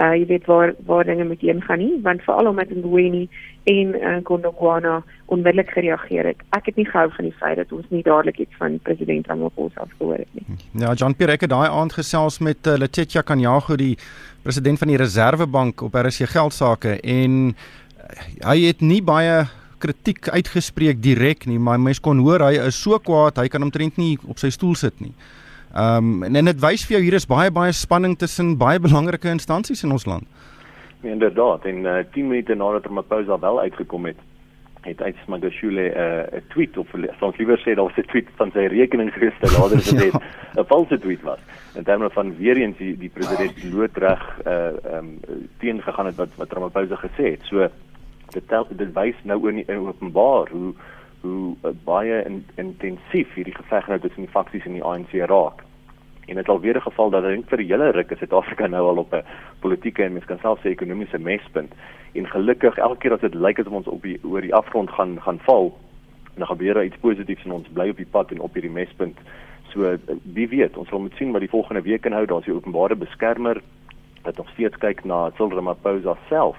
uh 0.00 0.12
jy 0.14 0.26
weet 0.26 0.46
waar 0.46 0.72
waar 0.86 1.04
dinge 1.04 1.24
met 1.24 1.42
hom 1.42 1.60
gaan 1.66 1.78
nie 1.82 1.98
want 2.02 2.22
veral 2.22 2.46
omdat 2.46 2.70
Ngweni 2.70 3.28
en 3.64 3.88
uh, 3.94 4.16
Gondongwana 4.24 5.02
onmiddellik 5.26 5.70
gereageer 5.70 6.24
het. 6.24 6.42
Ek 6.56 6.70
het 6.70 6.76
nie 6.76 6.86
gehou 6.88 7.10
van 7.16 7.26
die 7.28 7.34
feit 7.42 7.56
dat 7.56 7.72
ons 7.72 7.86
nie 7.88 8.02
dadelik 8.02 8.38
iets 8.38 8.56
van 8.58 8.78
president 8.82 9.26
Ramaphosa 9.26 9.84
gehoor 9.98 10.22
het 10.22 10.32
nie. 10.32 10.56
Ja, 10.82 10.94
John 10.94 11.14
Pierre 11.14 11.36
het 11.36 11.50
daai 11.50 11.68
aand 11.68 11.92
gesels 11.92 12.38
met 12.38 12.66
uh, 12.66 12.78
Letitia 12.78 13.22
Kanyago 13.22 13.76
die 13.76 13.96
president 14.42 14.78
van 14.78 14.88
die 14.88 14.96
Reserwebank 14.96 15.82
op 15.82 15.94
RC 15.94 16.30
geldsaake 16.32 16.96
en 17.00 17.36
uh, 17.50 18.28
hy 18.48 18.58
het 18.70 18.80
nie 18.80 19.02
baie 19.02 19.44
kritiek 19.80 20.28
uitgespreek 20.28 21.02
direk 21.02 21.46
nie, 21.48 21.58
maar 21.58 21.80
mens 21.80 22.00
kon 22.00 22.18
hoor 22.24 22.44
hy 22.48 22.56
is 22.66 22.80
so 22.80 22.98
kwaad, 23.00 23.40
hy 23.40 23.48
kan 23.48 23.64
omtrent 23.64 23.96
nie 24.00 24.16
op 24.28 24.40
sy 24.40 24.52
stoel 24.52 24.76
sit 24.76 25.00
nie. 25.00 25.14
Ehm 25.74 26.22
um, 26.22 26.22
en 26.22 26.44
dit 26.44 26.60
wys 26.60 26.82
vir 26.86 26.96
jou 26.96 27.02
hier 27.04 27.14
is 27.14 27.26
baie 27.30 27.50
baie 27.50 27.72
spanning 27.72 28.16
tussen 28.18 28.56
baie 28.58 28.80
belangrike 28.80 29.28
instansies 29.30 29.84
in 29.86 29.92
ons 29.94 30.06
land. 30.06 30.26
Ja, 31.02 31.10
inderdaad. 31.10 31.64
En 31.64 31.84
uh, 31.84 31.98
10 32.12 32.26
minute 32.28 32.54
nadat 32.54 32.86
Ramaphosa 32.86 33.38
wel 33.38 33.60
uitgekom 33.60 34.06
het, 34.06 34.16
het 34.80 34.98
hy 34.98 35.12
Smagashule 35.24 35.84
'n 35.88 35.94
uh, 35.94 36.38
'n 36.40 36.42
tweet 36.48 36.78
of 36.78 36.86
soms 37.20 37.36
liewer 37.36 37.58
sê 37.58 37.74
daar 37.74 37.86
was 37.86 37.96
'n 37.96 38.10
tweet 38.10 38.28
van 38.36 38.50
sy 38.50 38.66
rekening 38.66 39.12
gister 39.12 39.50
later 39.58 39.78
gesê 39.86 40.10
'n 40.10 40.20
ja. 40.54 40.64
valse 40.64 40.98
tweet 40.98 41.22
was. 41.22 41.38
En 41.74 41.82
dan 41.82 42.10
van 42.10 42.36
weer 42.36 42.56
eens 42.56 42.76
die, 42.76 42.98
die 42.98 43.12
president 43.14 43.72
loodreg 43.72 44.40
uh 44.46 44.52
ehm 44.52 44.96
um, 44.96 45.20
teen 45.58 45.82
gegaan 45.82 46.06
het 46.06 46.16
wat 46.16 46.34
wat 46.36 46.52
Ramaphosa 46.52 46.96
gesê 46.96 47.30
het. 47.30 47.42
So 47.42 47.68
dit 48.30 48.48
tel, 48.48 48.66
dit 48.70 48.92
wys 48.92 49.14
nou 49.22 49.48
in 49.52 49.78
openbaar 49.78 50.48
hoe 50.50 50.74
hoe 51.20 51.54
uh, 51.64 51.70
baie 51.84 52.22
in, 52.24 52.44
intensief 52.56 53.34
hierdie 53.34 53.54
geveg 53.54 53.88
nou 53.88 53.98
tussen 54.00 54.24
die 54.24 54.32
faksies 54.32 54.64
in 54.64 54.78
die 54.78 54.84
ANC 54.84 55.12
raak. 55.12 55.64
En 56.30 56.38
dit 56.38 56.48
al 56.48 56.60
weer 56.60 56.76
'n 56.76 56.88
geval 56.88 57.10
dat 57.10 57.24
ek 57.24 57.48
vir 57.48 57.58
die 57.58 57.66
hele 57.66 57.90
ruk 57.90 58.10
in 58.10 58.16
Suid-Afrika 58.16 58.66
nou 58.66 58.86
al 58.88 59.02
op 59.02 59.14
'n 59.14 59.24
politieke 59.60 60.04
en 60.04 60.12
mens 60.12 60.24
kan 60.24 60.38
self 60.38 60.60
sê 60.60 60.70
ekonomiese 60.70 61.18
mespunt. 61.18 61.72
En 62.12 62.26
gelukkig 62.26 62.76
elke 62.76 62.98
keer 62.98 63.12
as 63.12 63.20
dit 63.20 63.34
lyk 63.34 63.58
asof 63.58 63.72
ons 63.72 63.88
op 63.88 64.02
die 64.02 64.18
oor 64.22 64.40
die 64.40 64.54
afgrond 64.54 64.90
gaan 64.90 65.20
gaan 65.20 65.38
val, 65.38 65.76
dan 66.34 66.46
gebeur 66.46 66.74
daar 66.74 66.84
iets 66.84 67.00
positiefs 67.00 67.44
en 67.44 67.52
ons 67.52 67.68
bly 67.68 67.88
op 67.88 67.96
die 67.96 68.10
pad 68.10 68.30
en 68.30 68.40
op 68.40 68.52
hierdie 68.52 68.70
mespunt. 68.70 69.18
So 69.72 69.84
eh, 69.84 69.98
wie 70.22 70.48
weet, 70.48 70.76
ons 70.76 70.88
sal 70.88 71.00
moet 71.00 71.14
sien 71.16 71.32
wat 71.32 71.40
die 71.40 71.50
volgende 71.50 71.82
week 71.82 72.06
inhou. 72.06 72.26
Daar's 72.26 72.44
die 72.44 72.54
openbare 72.54 72.96
beskermer 72.96 73.62
wat 74.22 74.36
nog 74.36 74.48
steeds 74.50 74.76
kyk 74.76 75.04
na 75.04 75.30
Cyril 75.36 75.56
Ramaphosa 75.56 76.16
self 76.28 76.56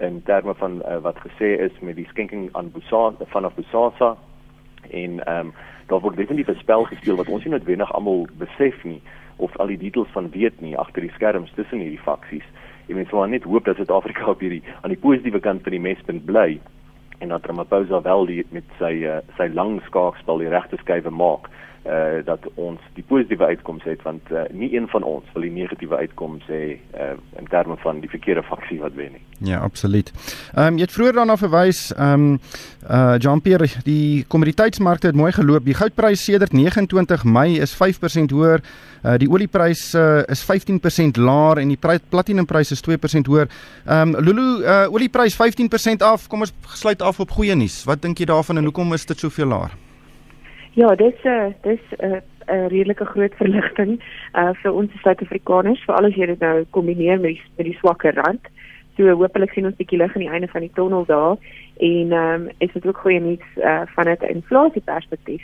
in 0.00 0.22
terme 0.24 0.54
van 0.54 0.82
uh, 0.82 0.98
wat 1.04 1.18
gesê 1.26 1.56
is 1.66 1.80
met 1.80 1.96
die 1.96 2.08
skenking 2.08 2.48
aan 2.52 2.70
Bosasa 2.70 3.24
vanaf 3.34 3.54
Bosasa. 3.54 4.16
En 4.90 5.20
ehm 5.24 5.46
um, 5.46 5.52
daar 5.90 6.00
word 6.00 6.16
definitief 6.16 6.54
'n 6.54 6.60
spel 6.60 6.84
gespeel 6.84 7.16
wat 7.16 7.28
ons 7.28 7.44
nie 7.44 7.52
noodwendig 7.52 7.92
almal 7.92 8.26
besef 8.38 8.84
nie 8.84 9.02
of 9.36 9.56
al 9.56 9.66
die 9.66 9.78
details 9.78 10.08
van 10.12 10.30
weet 10.30 10.60
nie 10.60 10.76
agter 10.78 11.02
die 11.02 11.12
skerms 11.16 11.52
tussen 11.56 11.78
hierdie 11.78 12.04
faksies 12.04 12.46
jy 12.86 12.94
mens 12.94 13.10
maar 13.10 13.28
net 13.28 13.46
hoop 13.46 13.64
dat 13.64 13.76
Suid-Afrika 13.76 14.28
op 14.30 14.40
hierdie 14.40 14.62
aan 14.80 14.94
die 14.94 15.02
positiewe 15.04 15.40
kant 15.40 15.62
van 15.62 15.76
die 15.76 15.80
mespunt 15.80 16.24
bly 16.28 16.60
en 17.18 17.28
dat 17.28 17.46
Ramaphosa 17.46 18.02
wel 18.02 18.26
die 18.26 18.44
met 18.50 18.64
sy 18.78 18.92
uh, 19.06 19.18
sy 19.36 19.48
lang 19.52 19.80
skaakspel 19.88 20.38
die 20.38 20.52
regte 20.52 20.78
skuwe 20.82 21.10
maak 21.10 21.50
uh 21.86 22.20
dat 22.24 22.44
ons 22.54 22.80
die 22.94 23.04
positiewe 23.08 23.46
uitkoms 23.54 23.84
het 23.88 24.02
want 24.04 24.28
uh, 24.30 24.42
nie 24.52 24.68
een 24.76 24.88
van 24.92 25.02
ons 25.02 25.24
wil 25.32 25.46
die 25.46 25.52
negatiewe 25.54 25.96
uitkoms 25.96 26.44
hê 26.52 26.76
uh 26.76 27.14
in 27.40 27.48
terme 27.48 27.76
van 27.80 28.00
die 28.00 28.10
verkeerde 28.10 28.42
faksie 28.42 28.80
wat 28.80 28.92
wen 28.94 29.12
nie. 29.16 29.22
Ja, 29.48 29.58
absoluut. 29.64 30.12
Ehm 30.54 30.66
um, 30.66 30.76
jy 30.76 30.84
het 30.84 30.92
vroeër 30.92 31.16
daarna 31.16 31.36
verwys 31.40 31.80
ehm 31.96 32.12
um, 32.12 32.38
uh 32.84 33.16
Jean-Pierre, 33.18 33.66
die 33.84 34.24
kommoditeitsmarkte 34.28 35.06
het 35.06 35.16
mooi 35.16 35.32
geloop. 35.32 35.64
Die 35.64 35.74
goudprys 35.74 36.24
sedert 36.24 36.52
29 36.52 37.24
Mei 37.24 37.58
is 37.60 37.74
5% 37.74 38.36
hoër. 38.36 38.60
Uh 39.04 39.16
die 39.16 39.30
olieprys 39.30 39.94
uh, 39.94 40.20
is 40.28 40.44
15% 40.44 41.16
laer 41.16 41.58
en 41.58 41.68
die 41.68 41.80
platinumprys 42.08 42.70
is 42.76 42.84
2% 42.88 43.32
hoër. 43.32 43.48
Ehm 43.86 44.14
um, 44.14 44.24
Lulu, 44.24 44.48
uh 44.62 44.92
olieprys 44.92 45.36
15% 45.40 46.04
af. 46.04 46.28
Kom 46.28 46.40
ons 46.40 46.52
sluit 46.74 47.02
af 47.02 47.20
op 47.20 47.30
goeie 47.30 47.54
nuus. 47.54 47.84
Wat 47.84 48.02
dink 48.02 48.18
jy 48.18 48.28
daarvan 48.28 48.60
en 48.60 48.68
hoekom 48.68 48.92
is 48.92 49.06
dit 49.06 49.18
soveel 49.18 49.48
laer? 49.48 49.89
Ja, 50.72 50.94
dis 50.94 51.14
'n 51.22 51.28
uh, 51.28 51.52
dis 51.62 51.80
'n 51.98 52.04
uh, 52.04 52.20
'n 52.46 52.68
redelike 52.68 53.04
groot 53.04 53.34
verligting 53.34 54.00
uh 54.34 54.52
vir 54.62 54.72
ons 54.72 54.90
Suid-Afrikaners, 55.02 55.84
veral 55.84 56.06
as 56.06 56.14
jy 56.14 56.26
dit 56.26 56.40
nou 56.40 56.64
kombineer 56.70 57.20
met 57.20 57.30
die 57.34 57.42
met 57.56 57.66
die 57.66 57.78
swakker 57.78 58.14
rand. 58.14 58.46
So 58.96 59.10
hopelik 59.10 59.52
sien 59.52 59.64
ons 59.64 59.74
'n 59.74 59.82
bietjie 59.82 59.98
lig 59.98 60.14
aan 60.14 60.22
die 60.26 60.30
einde 60.30 60.48
van 60.48 60.60
die 60.60 60.74
tonnel 60.74 61.04
daar 61.04 61.36
en 61.76 62.12
ehm 62.12 62.34
um, 62.34 62.48
is 62.58 62.72
dit 62.72 62.86
ook 62.86 62.98
goeie 62.98 63.20
nuus 63.20 63.46
uh 63.56 63.82
van 63.94 64.08
'n 64.08 64.34
inflasie 64.36 64.82
perspektief. 64.82 65.42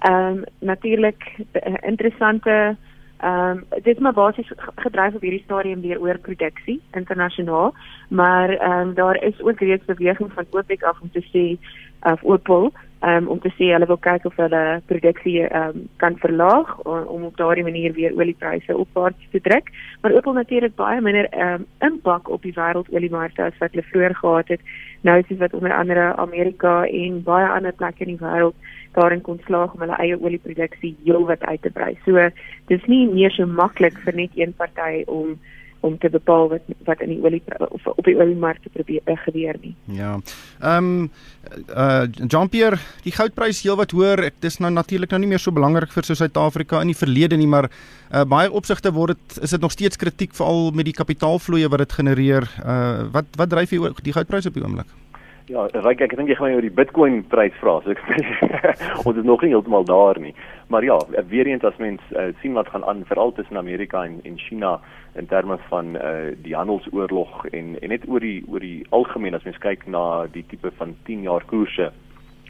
Ehm 0.00 0.14
um, 0.14 0.44
natuurlik 0.58 1.22
uh, 1.38 1.74
interessante 1.80 2.76
ehm 3.20 3.50
um, 3.50 3.64
dit 3.82 3.94
is 3.96 3.98
maar 3.98 4.12
basies 4.12 4.52
gedryf 4.76 5.14
op 5.14 5.20
hierdie 5.20 5.44
stadium 5.44 5.80
deur 5.80 6.00
oorproduksie 6.00 6.80
internasionaal, 6.92 7.74
maar 8.08 8.48
ehm 8.48 8.88
um, 8.88 8.94
daar 8.94 9.22
is 9.22 9.42
ook 9.42 9.60
reeds 9.60 9.84
beweging 9.84 10.32
van 10.32 10.46
OPEC 10.50 10.82
af 10.82 11.00
om 11.00 11.10
te 11.10 11.24
sê 11.32 11.58
of 12.12 12.22
Opel 12.22 12.72
um, 13.00 13.28
om 13.28 13.40
te 13.40 13.50
sê 13.56 13.70
hulle 13.72 13.88
wil 13.88 14.00
kyk 14.04 14.26
of 14.28 14.36
hulle 14.40 14.62
produksie 14.90 15.44
um, 15.56 15.86
kan 16.02 16.18
verlaag 16.22 16.72
om, 16.84 17.06
om 17.14 17.24
op 17.30 17.36
daardie 17.36 17.64
manier 17.64 17.94
weer 17.96 18.16
oliepryse 18.16 18.76
opwaarts 18.76 19.30
te 19.32 19.40
druk. 19.40 19.70
Maar 20.00 20.16
ook 20.16 20.26
al 20.26 20.38
natuurlik 20.40 20.74
baie 20.76 21.00
minder 21.00 21.28
um, 21.46 21.66
impak 21.78 22.28
op 22.30 22.42
die 22.42 22.54
wêreldoliemarkte 22.56 23.48
as 23.48 23.58
wat 23.58 23.72
hulle 23.74 23.86
vroeër 23.92 24.16
gehad 24.20 24.48
het. 24.56 24.60
Nou 25.06 25.18
is 25.18 25.28
dit 25.28 25.38
wat 25.38 25.54
onder 25.56 25.74
andere 25.76 26.16
Amerika 26.16 26.84
en 26.86 27.22
baie 27.24 27.48
ander 27.48 27.72
plekke 27.72 28.04
in 28.04 28.16
die 28.16 28.24
wêreld 28.24 28.56
daarin 28.92 29.22
kon 29.22 29.38
slaag 29.46 29.74
om 29.74 29.84
hulle 29.84 29.96
eie 30.02 30.18
olieproduksie 30.18 30.96
heelwat 31.04 31.44
uit 31.46 31.62
te 31.62 31.70
brei. 31.70 31.94
So 32.04 32.28
dis 32.68 32.84
nie 32.90 33.06
meer 33.08 33.32
so 33.34 33.46
maklik 33.46 33.98
vir 34.04 34.18
net 34.18 34.36
een 34.36 34.52
party 34.56 35.04
om 35.06 35.38
om 35.80 35.98
te 35.98 36.10
bepaal 36.10 36.48
wat 36.48 36.68
wat 36.84 37.00
in 37.00 37.14
die 37.14 37.20
olie 37.24 37.42
of 37.68 37.86
op 37.86 38.04
die 38.04 38.16
oliemark 38.16 38.60
te 38.62 38.72
probeer 38.72 39.00
uh, 39.04 39.16
gebeur 39.24 39.56
nie. 39.62 39.74
Ja. 39.96 40.18
Ehm 40.60 40.92
um, 40.92 41.10
uh 41.72 42.04
Jean-Pierre, 42.28 42.78
die 43.04 43.14
goudprys 43.16 43.62
heelwat 43.64 43.94
hoër. 43.96 44.24
Ek 44.30 44.40
dis 44.44 44.60
nou 44.60 44.70
natuurlik 44.72 45.10
nou 45.10 45.20
nie 45.22 45.32
meer 45.32 45.42
so 45.42 45.54
belangrik 45.56 45.92
vir 45.94 46.04
so 46.04 46.14
Suid-Afrika 46.14 46.82
in 46.84 46.92
die 46.92 47.00
verlede 47.02 47.36
nie, 47.40 47.48
maar 47.48 47.70
uh 48.12 48.24
baie 48.28 48.52
opsigte 48.52 48.92
word 48.92 49.16
dit 49.16 49.42
is 49.42 49.56
dit 49.56 49.60
nog 49.60 49.72
steeds 49.72 49.96
kritiek 49.96 50.34
veral 50.36 50.70
met 50.76 50.90
die 50.90 50.96
kapitaalvloeie 50.96 51.68
wat 51.68 51.86
dit 51.86 52.00
genereer. 52.00 52.48
Uh 52.64 53.08
wat 53.12 53.36
wat 53.40 53.50
dryf 53.50 53.72
die 53.72 53.94
die 54.02 54.16
goudprys 54.16 54.50
op 54.50 54.58
die 54.58 54.64
oomblik? 54.64 54.98
Ja, 55.50 55.64
ek 55.66 56.04
ek 56.04 56.12
dink 56.14 56.28
jy 56.30 56.36
gaan 56.38 56.52
my 56.52 56.54
oor 56.54 56.62
die 56.62 56.70
Bitcoin 56.70 57.22
prys 57.26 57.56
vra. 57.58 57.80
So 57.82 57.90
ek 57.90 58.02
ons 59.08 59.16
is 59.18 59.26
nog 59.26 59.42
nie 59.42 59.50
heeltemal 59.50 59.86
daar 59.88 60.20
nie. 60.22 60.30
Maar 60.70 60.84
ja, 60.86 60.98
weer 61.26 61.48
eens 61.50 61.66
as 61.66 61.78
mens 61.82 62.02
uh, 62.14 62.28
sien 62.38 62.54
wat 62.54 62.70
gaan 62.70 62.84
aan 62.86 63.02
veral 63.08 63.32
tussen 63.34 63.58
Amerika 63.58 64.04
en 64.06 64.20
en 64.22 64.38
China 64.38 64.76
in 65.18 65.26
terme 65.26 65.58
van 65.68 65.96
uh, 65.96 66.30
die 66.42 66.54
handelsoorlog 66.54 67.46
en 67.46 67.76
en 67.80 67.88
net 67.88 68.06
oor 68.08 68.20
die 68.20 68.44
oor 68.48 68.60
die 68.60 68.86
algemeen 68.90 69.34
as 69.34 69.46
mens 69.48 69.58
kyk 69.58 69.86
na 69.86 70.26
die 70.32 70.44
tipe 70.48 70.70
van 70.78 70.96
10 71.08 71.22
jaar 71.22 71.44
koerse 71.46 71.90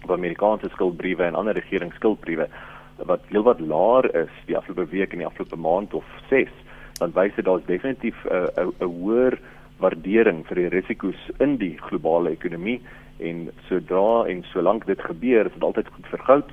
van 0.07 0.17
Amerikaanse 0.17 0.69
skuldbriewe 0.69 1.25
en 1.25 1.35
ander 1.35 1.55
regeringsskuldbriewe 1.55 2.49
wat 3.09 3.25
heelwat 3.29 3.61
laer 3.61 4.11
is 4.25 4.35
die 4.47 4.57
afgelope 4.57 4.91
week 4.91 5.13
en 5.13 5.25
die 5.25 5.27
afgelope 5.27 5.57
maand 5.57 5.95
of 5.95 6.05
6 6.29 6.53
dan 7.01 7.17
wys 7.17 7.35
dit 7.35 7.45
daar's 7.45 7.65
definitief 7.67 8.17
'n 8.25 8.51
uh, 8.61 8.69
'n 8.81 8.93
hoër 9.01 9.39
waardering 9.81 10.45
vir 10.49 10.63
die 10.63 10.71
risiko's 10.75 11.21
in 11.41 11.57
die 11.61 11.77
globale 11.89 12.35
ekonomie. 12.37 12.81
En 13.21 13.49
sodra 13.69 14.27
en 14.29 14.45
solank 14.53 14.87
dit 14.89 15.01
gebeur 15.01 15.49
is 15.49 15.57
dit 15.57 15.65
altyd 15.65 15.89
goed 15.95 16.11
vir 16.13 16.25
goud 16.29 16.53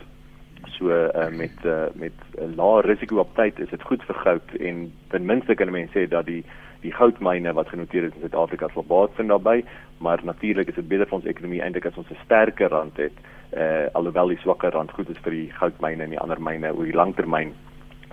so 0.65 0.89
uh, 0.89 1.29
met 1.29 1.65
uh, 1.65 1.89
met 1.93 2.13
'n 2.35 2.43
uh, 2.43 2.55
lae 2.55 2.81
risiko 2.81 3.19
op 3.19 3.35
tyd 3.35 3.59
is 3.59 3.69
dit 3.69 3.81
goed 3.81 4.03
vir 4.03 4.15
goud. 4.15 4.55
En 4.59 4.91
ten 5.07 5.25
minste 5.25 5.55
kan 5.55 5.71
mense 5.71 5.99
sê 5.99 6.07
dat 6.07 6.25
die 6.25 6.43
die 6.81 6.93
goudmyne 6.93 7.53
wat 7.53 7.69
genoteer 7.69 8.03
is 8.03 8.13
in 8.13 8.19
Suid-Afrika 8.19 8.67
sal 8.73 8.83
baat 8.83 9.11
vind 9.15 9.29
daarbey 9.29 9.63
maar 9.97 10.19
natuurlik 10.23 10.67
is 10.67 10.75
dit 10.75 10.87
beter 10.87 11.07
vir 11.07 11.17
ons 11.17 11.25
ekonomie 11.25 11.61
eintlik 11.61 11.85
as 11.85 11.97
ons 11.97 12.09
'n 12.09 12.23
sterker 12.23 12.69
rand 12.69 12.97
het. 12.97 13.13
Uh, 13.57 13.87
alhoewel 13.93 14.27
die 14.27 14.37
swakker 14.37 14.71
rand 14.71 14.91
goed 14.91 15.09
is 15.09 15.17
vir 15.23 15.31
die 15.31 15.51
goudmyne 15.51 16.03
en 16.03 16.09
die 16.09 16.19
ander 16.19 16.41
myne 16.41 16.73
oor 16.75 16.85
die 16.85 16.93
langtermyn 16.93 17.53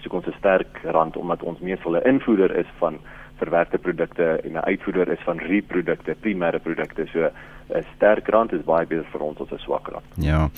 so 0.00 0.16
ons 0.16 0.26
'n 0.26 0.38
sterk 0.38 0.80
rand 0.82 1.16
omdat 1.16 1.42
ons 1.42 1.60
meestal 1.60 1.96
'n 1.96 2.06
invoerder 2.06 2.56
is 2.56 2.70
van 2.78 2.98
verwerkte 3.36 3.78
produkte 3.78 4.40
en 4.44 4.52
'n 4.52 4.64
uitvoerder 4.64 5.08
is 5.08 5.22
van 5.24 5.38
reprodukte, 5.38 6.16
primêre 6.20 6.60
produkte. 6.60 7.06
So 7.12 7.30
'n 7.72 7.84
sterk 7.96 8.28
rand 8.28 8.52
is 8.52 8.60
baie 8.64 8.86
beter 8.86 9.06
vir 9.12 9.20
ons 9.20 9.40
as 9.40 9.50
'n 9.52 9.58
swak 9.58 9.88
rand. 9.88 10.04
Ja. 10.14 10.50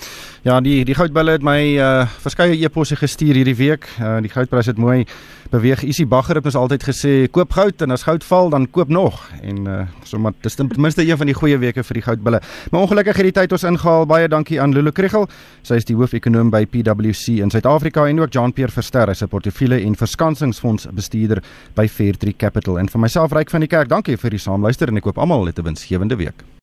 Ja, 0.42 0.60
die 0.60 0.84
die 0.84 0.94
goudbulle 0.94 1.30
het 1.30 1.42
my 1.42 1.78
uh 1.78 2.06
verskeie 2.22 2.58
e-posse 2.64 2.96
gestuur 2.96 3.34
hierdie 3.34 3.56
week. 3.56 3.86
Uh 4.00 4.20
die 4.20 4.30
goudprys 4.30 4.66
het 4.66 4.78
mooi 4.78 5.06
beweeg. 5.50 5.82
Isie 5.82 6.06
Bagger 6.06 6.34
het 6.34 6.44
ons 6.44 6.54
altyd 6.54 6.82
gesê 6.82 7.30
koop 7.30 7.52
goud 7.52 7.82
en 7.82 7.90
as 7.90 8.02
goud 8.02 8.24
val 8.24 8.50
dan 8.50 8.66
koop 8.70 8.88
nog. 8.88 9.30
En 9.42 9.56
uh 9.66 9.86
sommer 10.02 10.32
dis 10.40 10.54
ten 10.54 10.70
minste 10.76 11.06
een 11.06 11.16
van 11.16 11.26
die 11.26 11.34
goeie 11.34 11.58
weke 11.58 11.84
vir 11.84 11.94
die 11.94 12.02
goudbulle. 12.02 12.40
Maar 12.70 12.80
ongelukkig 12.80 13.16
het 13.16 13.24
die 13.24 13.32
tyd 13.40 13.52
ons 13.52 13.62
ingehaal. 13.64 14.06
Baie 14.06 14.28
dankie 14.28 14.60
aan 14.60 14.72
Lulu 14.74 14.90
Kriegel. 14.90 15.28
Sy 15.62 15.74
is 15.74 15.84
die 15.84 15.96
hoofekonoom 15.96 16.50
by 16.50 16.66
PwC 16.66 17.38
in 17.38 17.50
Suid-Afrika 17.50 18.06
en 18.06 18.20
ook 18.20 18.32
Jean-Pierre 18.32 18.72
Verster, 18.72 19.08
hy 19.08 19.14
'n 19.24 19.28
portefeulje 19.28 19.84
en 19.84 19.94
verskansingsfonds 19.94 20.88
bestuurder 20.92 21.42
by 21.74 21.86
Fairtree 21.88 22.34
Capital. 22.36 22.65
En 22.74 22.88
vir 22.90 23.00
myself 23.00 23.32
Ryk 23.32 23.54
van 23.54 23.62
die 23.62 23.70
Kerk, 23.70 23.88
dankie 23.88 24.18
vir 24.18 24.34
die 24.34 24.42
saamluister 24.42 24.90
en 24.90 24.98
ek 24.98 25.06
hoop 25.06 25.22
almal 25.22 25.46
het 25.46 25.58
'n 25.62 25.70
winsgewende 25.70 26.18
week. 26.18 26.55